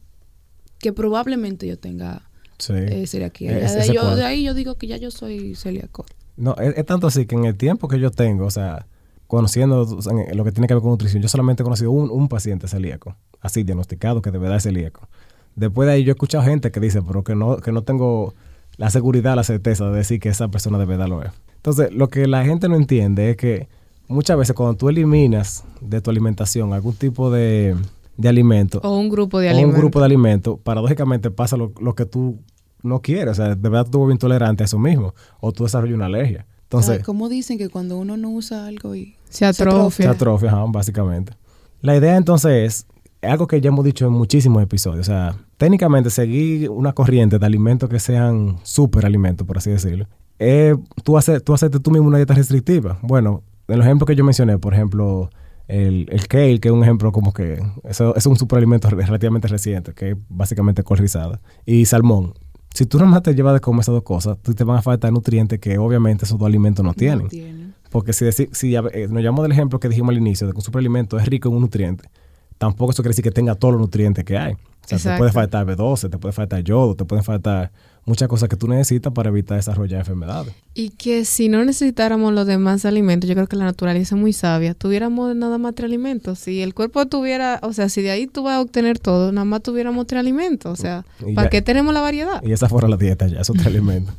que 0.79 0.91
probablemente 0.93 1.67
yo 1.67 1.77
tenga 1.77 2.26
Sí. 2.59 2.73
eh, 2.75 3.05
celiaquía. 3.07 3.57
Eh, 3.57 3.65
ese- 3.65 3.79
de, 3.79 3.87
yo- 3.93 4.01
cuadro. 4.01 4.15
de 4.17 4.25
ahí 4.25 4.43
yo 4.43 4.53
digo 4.53 4.75
que 4.75 4.87
ya 4.87 4.97
yo 4.97 5.11
soy 5.11 5.55
celíaco. 5.55 6.05
No, 6.37 6.55
es, 6.57 6.77
es 6.77 6.85
tanto 6.85 7.07
así 7.07 7.25
que 7.25 7.35
en 7.35 7.45
el 7.45 7.55
tiempo 7.55 7.87
que 7.87 7.99
yo 7.99 8.11
tengo, 8.11 8.45
o 8.45 8.51
sea, 8.51 8.85
conociendo 9.27 9.81
o 9.81 10.01
sea, 10.01 10.13
en 10.13 10.37
lo 10.37 10.43
que 10.43 10.51
tiene 10.51 10.67
que 10.67 10.73
ver 10.73 10.81
con 10.81 10.91
nutrición, 10.91 11.21
yo 11.21 11.29
solamente 11.29 11.63
he 11.63 11.65
conocido 11.65 11.91
un, 11.91 12.09
un 12.09 12.27
paciente 12.29 12.67
celíaco, 12.67 13.15
así 13.41 13.63
diagnosticado 13.63 14.21
que 14.21 14.31
de 14.31 14.37
verdad 14.37 14.57
es 14.57 14.63
celíaco. 14.63 15.07
Después 15.55 15.87
de 15.87 15.93
ahí 15.93 16.03
yo 16.03 16.11
he 16.11 16.13
escuchado 16.13 16.43
gente 16.43 16.71
que 16.71 16.79
dice, 16.79 17.01
pero 17.01 17.23
que 17.23 17.35
no, 17.35 17.57
que 17.57 17.71
no 17.71 17.81
tengo 17.83 18.33
la 18.77 18.89
seguridad, 18.91 19.35
la 19.35 19.43
certeza 19.43 19.89
de 19.89 19.97
decir 19.97 20.19
que 20.19 20.29
esa 20.29 20.47
persona 20.49 20.77
de 20.77 20.85
verdad 20.85 21.07
lo 21.07 21.23
es. 21.23 21.31
Entonces, 21.55 21.91
lo 21.93 22.09
que 22.09 22.27
la 22.27 22.45
gente 22.45 22.69
no 22.69 22.75
entiende 22.75 23.31
es 23.31 23.37
que 23.37 23.67
muchas 24.07 24.37
veces 24.37 24.55
cuando 24.55 24.77
tú 24.77 24.87
eliminas 24.87 25.63
de 25.81 25.99
tu 25.99 26.11
alimentación 26.11 26.71
algún 26.73 26.93
tipo 26.95 27.31
de, 27.31 27.75
de 28.17 28.29
alimento, 28.29 28.79
O 28.83 28.97
un 28.97 29.09
grupo 29.09 29.39
de 29.39 29.47
o 29.47 29.51
alimentos. 29.51 29.75
un 29.75 29.79
grupo 29.81 29.99
de 29.99 30.05
alimentos, 30.05 30.59
paradójicamente 30.63 31.31
pasa 31.31 31.55
lo, 31.57 31.71
lo 31.79 31.95
que 31.95 32.05
tú 32.05 32.39
no 32.83 33.01
quieres. 33.01 33.31
O 33.31 33.35
sea, 33.35 33.55
de 33.55 33.69
verdad 33.69 33.87
tú 33.89 34.03
eres 34.05 34.15
intolerante 34.15 34.63
a 34.63 34.65
eso 34.65 34.79
mismo. 34.79 35.13
O 35.39 35.51
tú 35.51 35.63
desarrollas 35.63 35.95
una 35.95 36.05
alergia. 36.07 36.45
Entonces, 36.63 37.03
¿Cómo 37.03 37.29
dicen 37.29 37.57
que 37.57 37.69
cuando 37.69 37.97
uno 37.97 38.17
no 38.17 38.29
usa 38.29 38.65
algo 38.67 38.93
y 38.95 39.15
Se 39.29 39.45
atrofia. 39.45 40.05
se 40.05 40.09
atrofia, 40.11 40.49
ajá, 40.49 40.65
básicamente. 40.67 41.33
La 41.81 41.95
idea 41.95 42.17
entonces 42.17 42.85
es 43.21 43.29
algo 43.29 43.47
que 43.47 43.61
ya 43.61 43.69
hemos 43.69 43.85
dicho 43.85 44.05
en 44.05 44.13
muchísimos 44.13 44.61
episodios. 44.63 45.01
O 45.07 45.11
sea, 45.11 45.35
técnicamente 45.57 46.09
seguir 46.09 46.69
una 46.69 46.93
corriente 46.93 47.39
de 47.39 47.45
alimentos 47.45 47.89
que 47.89 47.99
sean 47.99 48.57
superalimentos, 48.63 49.45
por 49.47 49.57
así 49.57 49.69
decirlo. 49.69 50.07
Es 50.39 50.75
tú, 51.03 51.17
hacer, 51.17 51.41
tú 51.41 51.53
hacerte 51.53 51.79
tú 51.79 51.91
mismo 51.91 52.07
una 52.07 52.17
dieta 52.17 52.33
restrictiva. 52.33 52.99
Bueno, 53.01 53.43
en 53.67 53.77
los 53.77 53.85
ejemplos 53.85 54.07
que 54.07 54.15
yo 54.15 54.23
mencioné, 54.23 54.57
por 54.59 54.73
ejemplo, 54.73 55.29
el, 55.67 56.07
el 56.11 56.27
kale, 56.27 56.59
que 56.59 56.69
es 56.69 56.73
un 56.73 56.83
ejemplo 56.83 57.11
como 57.11 57.33
que 57.33 57.61
eso 57.83 58.15
es 58.15 58.25
un 58.25 58.37
superalimento 58.37 58.89
re- 58.89 59.05
relativamente 59.05 59.47
reciente, 59.47 59.93
que 59.93 60.11
es 60.11 60.17
básicamente 60.29 60.83
col 60.83 60.97
rizada, 60.97 61.39
y 61.65 61.85
salmón. 61.85 62.33
Si 62.73 62.85
tú 62.85 62.97
nada 62.99 63.09
más 63.09 63.23
te 63.23 63.33
llevas 63.33 63.53
de 63.53 63.59
comer 63.59 63.81
esas 63.81 63.93
dos 63.93 64.03
cosas, 64.03 64.37
tú 64.41 64.53
te 64.53 64.63
van 64.63 64.77
a 64.77 64.81
faltar 64.81 65.11
nutrientes 65.11 65.59
que 65.59 65.77
obviamente 65.77 66.25
esos 66.25 66.37
dos 66.37 66.45
alimentos 66.47 66.85
no 66.85 66.93
tienen. 66.93 67.23
no 67.23 67.29
tienen? 67.29 67.73
Porque 67.89 68.13
si, 68.13 68.23
deci- 68.25 68.49
si 68.53 68.75
eh, 68.75 69.07
nos 69.09 69.23
llamamos 69.23 69.43
del 69.43 69.51
ejemplo 69.53 69.79
que 69.79 69.89
dijimos 69.89 70.09
al 70.11 70.17
inicio, 70.17 70.45
de 70.47 70.53
que 70.53 70.57
un 70.57 70.63
superalimento 70.63 71.17
es 71.17 71.25
rico 71.25 71.49
en 71.49 71.55
un 71.55 71.61
nutriente, 71.61 72.09
tampoco 72.57 72.91
eso 72.91 73.01
quiere 73.01 73.11
decir 73.11 73.23
que 73.23 73.31
tenga 73.31 73.55
todos 73.55 73.73
los 73.73 73.81
nutrientes 73.81 74.23
que 74.23 74.37
hay. 74.37 74.53
O 74.53 74.57
sea, 74.87 74.97
te 75.13 75.17
puede 75.17 75.31
faltar 75.33 75.65
B12, 75.65 76.09
te 76.09 76.17
puede 76.17 76.31
faltar 76.33 76.63
yodo, 76.63 76.95
te 76.95 77.03
pueden 77.05 77.23
faltar 77.23 77.71
muchas 78.07 78.27
cosas 78.27 78.49
que 78.49 78.55
tú 78.55 78.67
necesitas 78.67 79.13
para 79.13 79.29
evitar 79.29 79.57
desarrollar 79.57 79.99
enfermedades. 79.99 80.53
Y 80.73 80.89
que 80.91 81.25
si 81.25 81.49
no 81.49 81.63
necesitáramos 81.63 82.33
los 82.33 82.47
demás 82.47 82.85
alimentos, 82.85 83.27
yo 83.27 83.35
creo 83.35 83.45
que 83.47 83.55
la 83.57 83.65
naturaleza 83.65 84.15
es 84.15 84.19
muy 84.21 84.33
sabia, 84.33 84.73
tuviéramos 84.73 85.35
nada 85.35 85.57
más 85.59 85.75
tres 85.75 85.85
alimentos. 85.85 86.39
Si 86.39 86.61
el 86.63 86.73
cuerpo 86.73 87.05
tuviera, 87.05 87.59
o 87.61 87.73
sea, 87.73 87.89
si 87.89 88.01
de 88.01 88.09
ahí 88.11 88.25
tú 88.25 88.41
vas 88.43 88.55
a 88.55 88.61
obtener 88.61 88.97
todo, 88.97 89.31
nada 89.31 89.45
más 89.45 89.61
tuviéramos 89.61 90.07
tres 90.07 90.19
alimentos. 90.21 90.71
O 90.71 90.81
sea, 90.81 91.05
Y 91.23 91.33
¿para 91.35 91.45
ya- 91.47 91.49
qué 91.51 91.61
tenemos 91.61 91.93
la 91.93 92.01
variedad? 92.01 92.41
Y 92.43 92.51
esa 92.53 92.67
fuera 92.69 92.87
la 92.87 92.97
dieta 92.97 93.27
ya, 93.27 93.41
es 93.41 93.49
otro 93.49 93.63
alimento. 93.67 94.11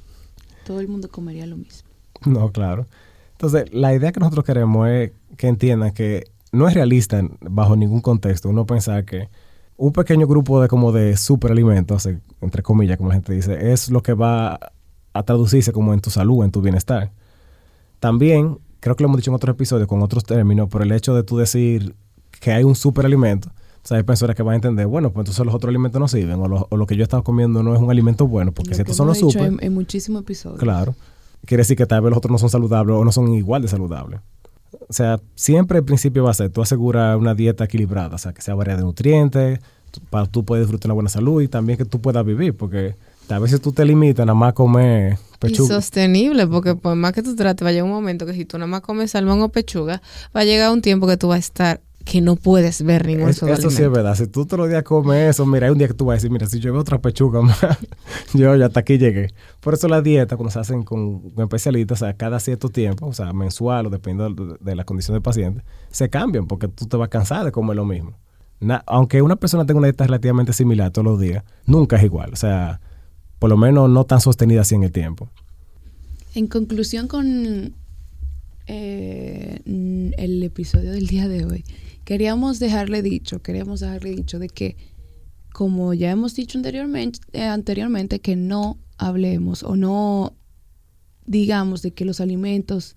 Todo 0.64 0.79
el 0.81 0.87
mundo 0.88 1.09
comería 1.11 1.46
lo 1.46 1.57
mismo. 1.57 1.88
No, 2.27 2.53
claro. 2.53 2.87
Entonces, 3.33 3.72
la 3.72 3.94
idea 3.94 4.12
que 4.12 4.20
nosotros 4.20 4.44
queremos 4.44 4.88
es 4.88 5.12
que 5.37 5.48
entiendan 5.48 5.92
que 5.92 6.24
no 6.53 6.68
es 6.68 6.74
realista 6.74 7.22
bajo 7.40 7.77
ningún 7.77 8.01
contexto 8.01 8.48
uno 8.48 8.66
pensar 8.66 9.05
que 9.05 9.29
un 9.79 9.93
pequeño 9.93 10.27
grupo 10.27 10.61
de 10.61 10.69
como 10.69 10.93
de 10.93 11.17
superalimentos, 11.17 12.05
eh, 12.07 12.19
entre 12.41 12.62
comillas, 12.62 12.99
como 12.99 13.09
la 13.09 13.14
gente 13.14 13.33
dice, 13.33 13.73
es 13.73 13.91
lo 13.91 14.03
que 14.03 14.12
va 14.12 14.59
a 15.12 15.23
traducirse 15.23 15.73
como 15.73 15.95
en 15.95 16.01
tu 16.01 16.11
salud, 16.11 16.45
en 16.45 16.51
tu 16.51 16.61
bienestar. 16.61 17.12
También, 18.01 18.59
creo 18.81 18.97
que 18.97 19.05
lo 19.05 19.09
hemos 19.09 19.19
dicho 19.19 19.31
en 19.31 19.37
otros 19.37 19.55
episodios 19.55 19.88
con 19.88 20.03
otros 20.03 20.25
términos, 20.25 20.69
por 20.69 20.83
el 20.83 20.93
hecho 20.93 21.14
de 21.14 21.23
tú 21.23 21.38
decir 21.38 21.95
que 22.41 22.51
hay 22.51 22.64
un 22.64 22.75
superalimento, 22.75 23.49
o 23.49 23.88
sea, 23.88 23.97
hay 23.99 24.03
personas 24.03 24.35
que 24.35 24.43
van 24.43 24.55
a 24.55 24.57
entender, 24.57 24.87
bueno, 24.88 25.11
pues 25.11 25.23
entonces 25.23 25.47
los 25.47 25.55
otros 25.55 25.69
alimentos 25.71 26.01
no 26.01 26.09
sirven, 26.09 26.41
o 26.41 26.49
lo, 26.49 26.67
o 26.69 26.77
lo 26.77 26.87
que 26.87 26.97
yo 26.97 27.05
estaba 27.05 27.23
comiendo 27.23 27.62
no 27.62 27.75
es 27.75 27.81
un 27.81 27.91
alimento 27.91 28.27
bueno, 28.27 28.51
porque 28.51 28.71
Lo 28.71 28.77
si 28.77 28.83
estos 28.83 28.97
son 28.97 29.07
los 29.07 29.19
super, 29.19 29.45
en, 29.45 29.59
en 29.62 29.73
muchísimos 29.73 30.23
episodios. 30.23 30.59
Claro. 30.59 30.97
Quiere 31.47 31.61
decir 31.61 31.77
que 31.77 31.87
tal 31.87 32.01
vez 32.01 32.11
los 32.11 32.19
otros 32.19 32.33
no 32.33 32.38
son 32.38 32.51
saludables 32.51 32.97
o 32.97 33.05
no 33.05 33.12
son 33.12 33.33
igual 33.33 33.62
de 33.62 33.69
saludables. 33.69 34.21
O 34.88 34.92
sea, 34.92 35.20
siempre 35.35 35.79
el 35.79 35.85
principio 35.85 36.24
va 36.24 36.31
a 36.31 36.35
ser 36.35 36.51
tú 36.51 36.62
asegurar 36.62 37.16
una 37.16 37.35
dieta 37.35 37.64
equilibrada, 37.64 38.14
o 38.14 38.18
sea, 38.18 38.33
que 38.33 38.42
sea 38.42 38.55
variada 38.55 38.81
de 38.81 38.85
nutrientes, 38.87 39.61
para 40.11 40.27
tú 40.27 40.44
poder 40.44 40.62
disfrutar 40.64 40.88
una 40.88 40.94
buena 40.94 41.11
salud 41.11 41.42
y 41.42 41.48
también 41.48 41.79
que 41.79 41.85
tú 41.85 42.01
puedas 42.01 42.24
vivir, 42.24 42.57
porque 42.57 42.94
a 43.29 43.38
veces 43.38 43.61
tú 43.61 43.72
te 43.72 43.85
limitas 43.85 44.24
nada 44.24 44.35
más 44.38 44.51
a 44.51 44.53
comer 44.55 45.14
Y 45.14 45.38
pechuga. 45.38 45.74
sostenible, 45.74 46.46
porque 46.46 46.74
por 46.74 46.94
más 46.96 47.12
que 47.12 47.22
tú 47.22 47.37
trates, 47.37 47.64
va 47.64 47.70
a 47.70 47.72
llegar 47.72 47.85
un 47.85 47.92
momento 47.92 48.24
que 48.24 48.33
si 48.33 48.44
tú 48.44 48.59
nada 48.59 48.66
más 48.68 48.81
comes 48.81 49.11
salmón 49.11 49.42
o 49.42 49.48
pechuga, 49.51 50.01
va 50.35 50.40
a 50.40 50.44
llegar 50.44 50.72
un 50.72 50.81
tiempo 50.83 51.07
que 51.07 51.16
tú 51.16 51.29
vas 51.29 51.37
a 51.37 51.40
estar 51.40 51.81
que 52.11 52.21
no 52.23 52.37
puedes 52.37 52.83
ver 52.83 53.07
ningún 53.07 53.29
Es- 53.29 53.42
eso 53.42 53.71
sí 53.71 53.83
es 53.83 53.90
verdad. 53.90 54.14
Si 54.14 54.27
tú 54.29 54.47
todos 54.47 54.61
los 54.61 54.68
días 54.71 54.83
comes 54.83 55.29
eso, 55.31 55.44
mira, 55.44 55.66
hay 55.66 55.73
un 55.73 55.79
día 55.79 55.88
que 55.88 55.94
tú 55.94 56.07
vas 56.07 56.14
a 56.14 56.16
decir, 56.16 56.31
mira, 56.31 56.47
si 56.47 56.59
yo 56.59 56.73
veo 56.73 56.81
otra 56.81 56.99
pechuga 57.01 57.42
más, 57.42 57.59
yo 58.35 58.57
ya 58.57 58.66
hasta 58.66 58.81
aquí 58.81 58.97
llegué. 58.97 59.29
Por 59.61 59.75
eso 59.75 59.88
la 59.88 60.01
dieta, 60.01 60.37
cuando 60.37 60.51
se 60.51 60.59
hacen 60.59 60.85
con, 60.85 61.31
con 61.31 61.44
especialistas, 61.44 62.01
o 62.01 62.05
sea, 62.07 62.14
cada 62.14 62.40
cierto 62.40 62.71
tiempo, 62.71 63.07
o 63.07 63.12
sea, 63.12 63.33
mensual 63.33 63.87
o 63.87 63.90
dependiendo 63.90 64.47
de, 64.47 64.57
de 64.59 64.75
la 64.75 64.85
condición 64.85 65.14
del 65.16 65.23
paciente, 65.23 65.62
se 65.90 66.09
cambian 66.09 66.47
porque 66.47 66.68
tú 66.68 66.87
te 66.87 66.97
vas 66.97 67.07
a 67.07 67.11
cansar 67.11 67.44
de 67.44 67.53
comer 67.53 67.77
lo 67.77 67.85
mismo. 67.85 68.14
Na- 68.61 68.83
aunque 68.87 69.21
una 69.23 69.37
persona 69.37 69.66
tenga 69.66 69.79
una 69.79 69.88
dieta 69.88 70.05
relativamente 70.05 70.53
similar 70.53 70.90
todos 70.90 71.05
los 71.05 71.21
días, 71.21 71.44
nunca 71.66 71.97
es 71.97 72.05
igual. 72.05 72.33
O 72.33 72.37
sea, 72.37 72.81
por 73.38 73.51
lo 73.51 73.57
menos 73.57 73.88
no 73.90 74.05
tan 74.05 74.21
sostenida 74.21 74.62
así 74.62 74.75
en 74.75 74.83
el 74.85 74.92
tiempo. 74.92 75.29
En 76.35 76.47
conclusión 76.47 77.07
con 77.07 77.75
eh, 78.66 79.61
el 80.16 80.42
episodio 80.42 80.92
del 80.92 81.07
día 81.07 81.29
de 81.29 81.44
hoy, 81.44 81.64
queríamos 82.09 82.59
dejarle 82.59 83.03
dicho, 83.03 83.42
queríamos 83.42 83.81
dejarle 83.81 84.12
dicho 84.12 84.38
de 84.38 84.49
que, 84.49 84.79
como 85.53 85.92
ya 85.92 86.11
hemos 86.11 86.35
dicho 86.35 86.57
anteriormente, 86.57 87.21
eh, 87.35 87.44
anteriormente 87.44 88.21
que 88.21 88.35
no 88.35 88.79
hablemos 88.97 89.62
o 89.62 89.77
no 89.77 90.35
digamos 91.27 91.83
de 91.83 91.90
que 91.90 92.07
los 92.07 92.23
alimentos 92.23 92.97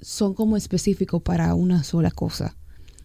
son 0.00 0.34
como 0.34 0.56
específicos 0.56 1.22
para 1.22 1.54
una 1.54 1.84
sola 1.84 2.10
cosa 2.10 2.56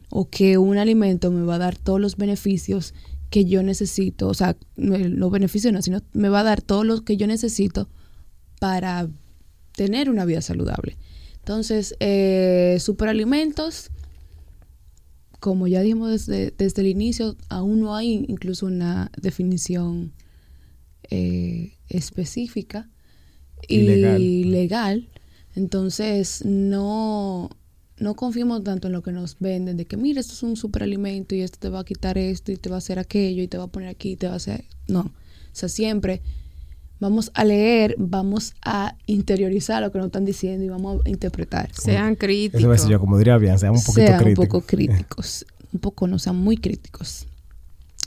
o 0.09 0.27
que 0.27 0.57
un 0.57 0.79
alimento 0.79 1.29
me 1.29 1.45
va 1.45 1.55
a 1.55 1.59
dar 1.59 1.77
todos 1.77 2.01
los 2.01 2.17
beneficios 2.17 2.95
que 3.29 3.45
yo 3.45 3.61
necesito, 3.61 4.27
o 4.27 4.33
sea, 4.33 4.57
no 4.75 4.97
no 4.97 5.29
beneficios 5.29 5.71
no, 5.71 5.83
sino 5.83 6.01
me 6.13 6.29
va 6.29 6.39
a 6.39 6.43
dar 6.43 6.63
todo 6.63 6.83
lo 6.83 7.03
que 7.03 7.15
yo 7.15 7.27
necesito 7.27 7.89
para 8.59 9.07
tener 9.73 10.09
una 10.09 10.25
vida 10.25 10.41
saludable. 10.41 10.97
Entonces, 11.45 11.95
eh, 11.99 12.77
superalimentos 12.79 13.91
como 15.39 15.67
ya 15.67 15.81
dijimos 15.81 16.11
desde, 16.11 16.53
desde 16.57 16.81
el 16.81 16.87
inicio, 16.87 17.35
aún 17.49 17.81
no 17.81 17.95
hay 17.95 18.25
incluso 18.27 18.65
una 18.65 19.11
definición 19.21 20.13
eh, 21.09 21.73
específica 21.89 22.89
y 23.67 24.43
legal. 24.45 25.09
Entonces, 25.55 26.43
no, 26.45 27.49
no 27.97 28.15
confiemos 28.15 28.63
tanto 28.63 28.87
en 28.87 28.93
lo 28.93 29.03
que 29.03 29.11
nos 29.11 29.39
venden, 29.39 29.77
de 29.77 29.85
que 29.85 29.97
mira, 29.97 30.19
esto 30.19 30.33
es 30.33 30.43
un 30.43 30.57
superalimento 30.57 31.35
y 31.35 31.41
esto 31.41 31.59
te 31.59 31.69
va 31.69 31.79
a 31.79 31.85
quitar 31.85 32.17
esto 32.17 32.51
y 32.51 32.57
te 32.57 32.69
va 32.69 32.75
a 32.75 32.79
hacer 32.79 32.99
aquello 32.99 33.41
y 33.41 33.47
te 33.47 33.57
va 33.57 33.65
a 33.65 33.71
poner 33.71 33.89
aquí 33.89 34.11
y 34.11 34.15
te 34.15 34.27
va 34.27 34.33
a 34.33 34.37
hacer... 34.37 34.65
No, 34.87 35.01
o 35.01 35.13
sea, 35.57 35.69
siempre 35.69 36.21
vamos 36.99 37.31
a 37.33 37.43
leer, 37.43 37.95
vamos 37.97 38.53
a 38.63 38.95
interiorizar 39.05 39.81
lo 39.81 39.91
que 39.91 39.97
nos 39.97 40.07
están 40.07 40.25
diciendo 40.25 40.63
y 40.65 40.69
vamos 40.69 41.01
a 41.05 41.09
interpretar. 41.09 41.69
Sean 41.73 42.11
Eso 42.11 42.19
críticos. 42.19 42.71
decir 42.71 42.89
yo, 42.89 42.99
como 42.99 43.17
diría 43.17 43.37
bien, 43.37 43.57
sean 43.59 43.73
un 43.73 43.83
poquito 43.83 44.07
sean 44.07 44.19
críticos. 44.19 44.45
un 44.45 44.49
poco 44.49 44.65
críticos, 44.65 45.45
un 45.73 45.79
poco 45.79 46.07
no 46.07 46.19
sean 46.19 46.35
muy 46.35 46.57
críticos. 46.57 47.27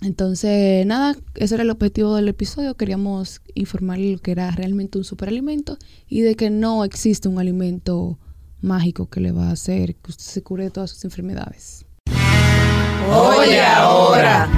Entonces, 0.01 0.87
nada, 0.87 1.17
ese 1.35 1.55
era 1.55 1.65
el 1.65 1.71
objetivo 1.71 2.15
del 2.15 2.29
episodio. 2.29 2.77
Queríamos 2.77 3.41
informarle 3.55 4.13
lo 4.13 4.19
que 4.21 4.31
era 4.31 4.51
realmente 4.53 4.97
un 4.97 5.05
superalimento 5.05 5.77
y 6.09 6.21
de 6.21 6.37
que 6.37 6.51
no 6.51 6.85
existe 6.85 7.29
un 7.29 7.41
alimento 7.41 8.19
mágico 8.61 9.09
que 9.09 9.21
le 9.21 9.33
va 9.33 9.49
a 9.49 9.53
hacer 9.53 9.97
que 9.97 10.11
usted 10.11 10.25
se 10.25 10.43
cure 10.43 10.65
de 10.65 10.71
todas 10.71 10.91
sus 10.91 11.05
enfermedades. 11.05 11.85
Oye 13.11 13.61
ahora. 13.61 14.49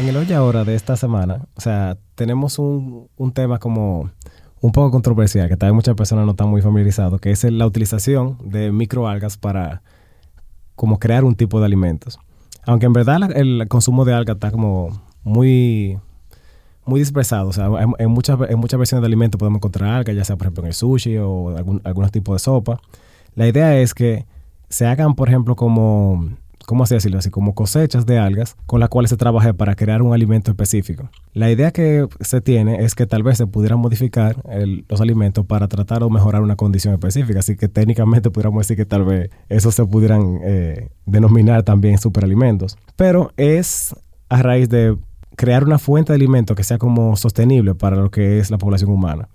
En 0.00 0.08
el 0.08 0.16
hoy 0.16 0.32
ahora 0.32 0.64
de 0.64 0.74
esta 0.74 0.96
semana, 0.96 1.42
o 1.56 1.60
sea, 1.60 1.98
tenemos 2.14 2.58
un, 2.58 3.10
tema 3.34 3.58
como 3.58 4.10
un 4.62 4.72
poco 4.72 4.90
controversial, 4.90 5.46
que 5.50 5.58
tal 5.58 5.68
vez 5.68 5.74
muchas 5.74 5.94
personas 5.94 6.24
no 6.24 6.30
están 6.30 6.48
muy 6.48 6.62
familiarizados, 6.62 7.20
que 7.20 7.30
es 7.30 7.44
la 7.44 7.66
utilización 7.66 8.38
de 8.42 8.72
microalgas 8.72 9.36
para 9.36 9.82
como 10.74 10.98
crear 10.98 11.22
un 11.22 11.34
tipo 11.34 11.60
de 11.60 11.66
alimentos. 11.66 12.18
Aunque 12.64 12.86
en 12.86 12.94
verdad 12.94 13.30
el 13.36 13.68
consumo 13.68 14.06
de 14.06 14.14
algas 14.14 14.36
está 14.36 14.50
como 14.50 15.02
muy 15.22 15.98
muy 16.86 17.00
dispersado, 17.00 17.48
o 17.48 17.52
sea, 17.52 17.66
en, 17.66 17.92
en 17.98 18.10
muchas, 18.10 18.38
en 18.48 18.58
muchas 18.58 18.78
versiones 18.78 19.02
de 19.02 19.06
alimentos 19.06 19.38
podemos 19.38 19.58
encontrar 19.58 19.90
algas, 19.90 20.16
ya 20.16 20.24
sea 20.24 20.36
por 20.36 20.46
ejemplo 20.46 20.62
en 20.62 20.68
el 20.68 20.74
sushi 20.74 21.18
o 21.18 21.54
algún, 21.54 21.82
algunos 21.84 22.10
tipos 22.10 22.36
de 22.36 22.38
sopa. 22.38 22.80
La 23.34 23.46
idea 23.46 23.78
es 23.78 23.92
que 23.92 24.24
se 24.70 24.86
hagan, 24.86 25.14
por 25.14 25.28
ejemplo, 25.28 25.56
como, 25.56 26.30
¿cómo 26.70 26.84
así 26.84 26.94
decirlo 26.94 27.18
así? 27.18 27.30
Como 27.30 27.52
cosechas 27.52 28.06
de 28.06 28.20
algas 28.20 28.54
con 28.66 28.78
las 28.78 28.88
cuales 28.88 29.10
se 29.10 29.16
trabaje 29.16 29.52
para 29.52 29.74
crear 29.74 30.02
un 30.02 30.14
alimento 30.14 30.52
específico. 30.52 31.10
La 31.34 31.50
idea 31.50 31.72
que 31.72 32.06
se 32.20 32.40
tiene 32.40 32.84
es 32.84 32.94
que 32.94 33.08
tal 33.08 33.24
vez 33.24 33.38
se 33.38 33.48
pudieran 33.48 33.80
modificar 33.80 34.36
los 34.88 35.00
alimentos 35.00 35.44
para 35.44 35.66
tratar 35.66 36.04
o 36.04 36.10
mejorar 36.10 36.42
una 36.42 36.54
condición 36.54 36.94
específica. 36.94 37.40
Así 37.40 37.56
que 37.56 37.66
técnicamente 37.66 38.30
pudiéramos 38.30 38.60
decir 38.60 38.76
que 38.76 38.86
tal 38.86 39.04
vez 39.04 39.30
esos 39.48 39.74
se 39.74 39.84
pudieran 39.84 40.38
eh, 40.44 40.90
denominar 41.06 41.64
también 41.64 41.98
superalimentos. 41.98 42.78
Pero 42.94 43.32
es 43.36 43.92
a 44.28 44.40
raíz 44.40 44.68
de 44.68 44.96
crear 45.34 45.64
una 45.64 45.80
fuente 45.80 46.12
de 46.12 46.18
alimento 46.18 46.54
que 46.54 46.62
sea 46.62 46.78
como 46.78 47.16
sostenible 47.16 47.74
para 47.74 47.96
lo 47.96 48.12
que 48.12 48.38
es 48.38 48.52
la 48.52 48.58
población 48.58 48.92
humana. 48.92 49.28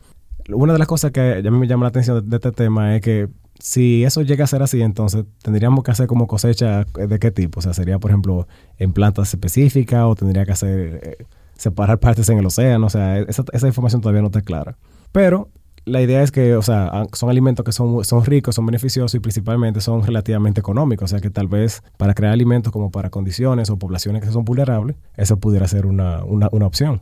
Una 0.54 0.72
de 0.72 0.80
las 0.80 0.88
cosas 0.88 1.12
que 1.12 1.44
a 1.46 1.52
mí 1.52 1.58
me 1.58 1.68
llama 1.68 1.84
la 1.84 1.90
atención 1.90 2.30
de 2.30 2.38
este 2.38 2.54
tema 2.54 2.96
es 2.96 3.02
que 3.02 3.28
si 3.60 4.04
eso 4.04 4.22
llega 4.22 4.44
a 4.44 4.48
ser 4.48 4.62
así, 4.62 4.82
entonces 4.82 5.26
tendríamos 5.42 5.84
que 5.84 5.92
hacer 5.92 6.08
como 6.08 6.28
cosecha 6.28 6.84
de 6.84 7.20
qué 7.20 7.32
tipo. 7.32 7.60
O 7.60 7.62
sea, 7.62 7.74
sería, 7.74 8.00
por 8.00 8.12
ejemplo, 8.12 8.48
en 8.78 8.94
plantas 8.94 9.34
específicas 9.34 10.04
o 10.04 10.16
tendría 10.16 10.46
que 10.46 10.52
hacer 10.52 11.00
eh, 11.04 11.26
separar 11.58 12.00
partes 12.00 12.30
en 12.30 12.38
el 12.38 12.46
océano. 12.46 12.88
O 12.88 12.90
sea, 12.90 13.20
esa, 13.20 13.44
esa 13.54 13.68
información 13.68 14.02
todavía 14.02 14.22
no 14.22 14.28
está 14.28 14.42
clara. 14.42 14.78
Pero 15.12 15.50
la 15.86 16.02
idea 16.02 16.24
es 16.24 16.32
que, 16.32 16.56
o 16.56 16.62
sea, 16.62 17.06
son 17.14 17.30
alimentos 17.30 17.64
que 17.64 17.72
son, 17.72 18.04
son 18.04 18.26
ricos, 18.26 18.56
son 18.56 18.66
beneficiosos 18.66 19.16
y 19.16 19.20
principalmente 19.20 19.82
son 19.82 20.04
relativamente 20.04 20.60
económicos. 20.60 21.06
O 21.06 21.08
sea, 21.08 21.22
que 21.22 21.30
tal 21.30 21.48
vez 21.48 21.82
para 21.98 22.14
crear 22.14 22.34
alimentos 22.34 22.74
como 22.74 22.92
para 22.92 23.10
condiciones 23.10 23.70
o 23.70 23.78
poblaciones 23.78 24.22
que 24.22 24.32
son 24.32 24.44
vulnerables, 24.44 24.98
eso 25.16 25.38
pudiera 25.38 25.68
ser 25.68 25.86
una, 25.86 26.24
una, 26.24 26.50
una 26.52 26.66
opción. 26.66 27.02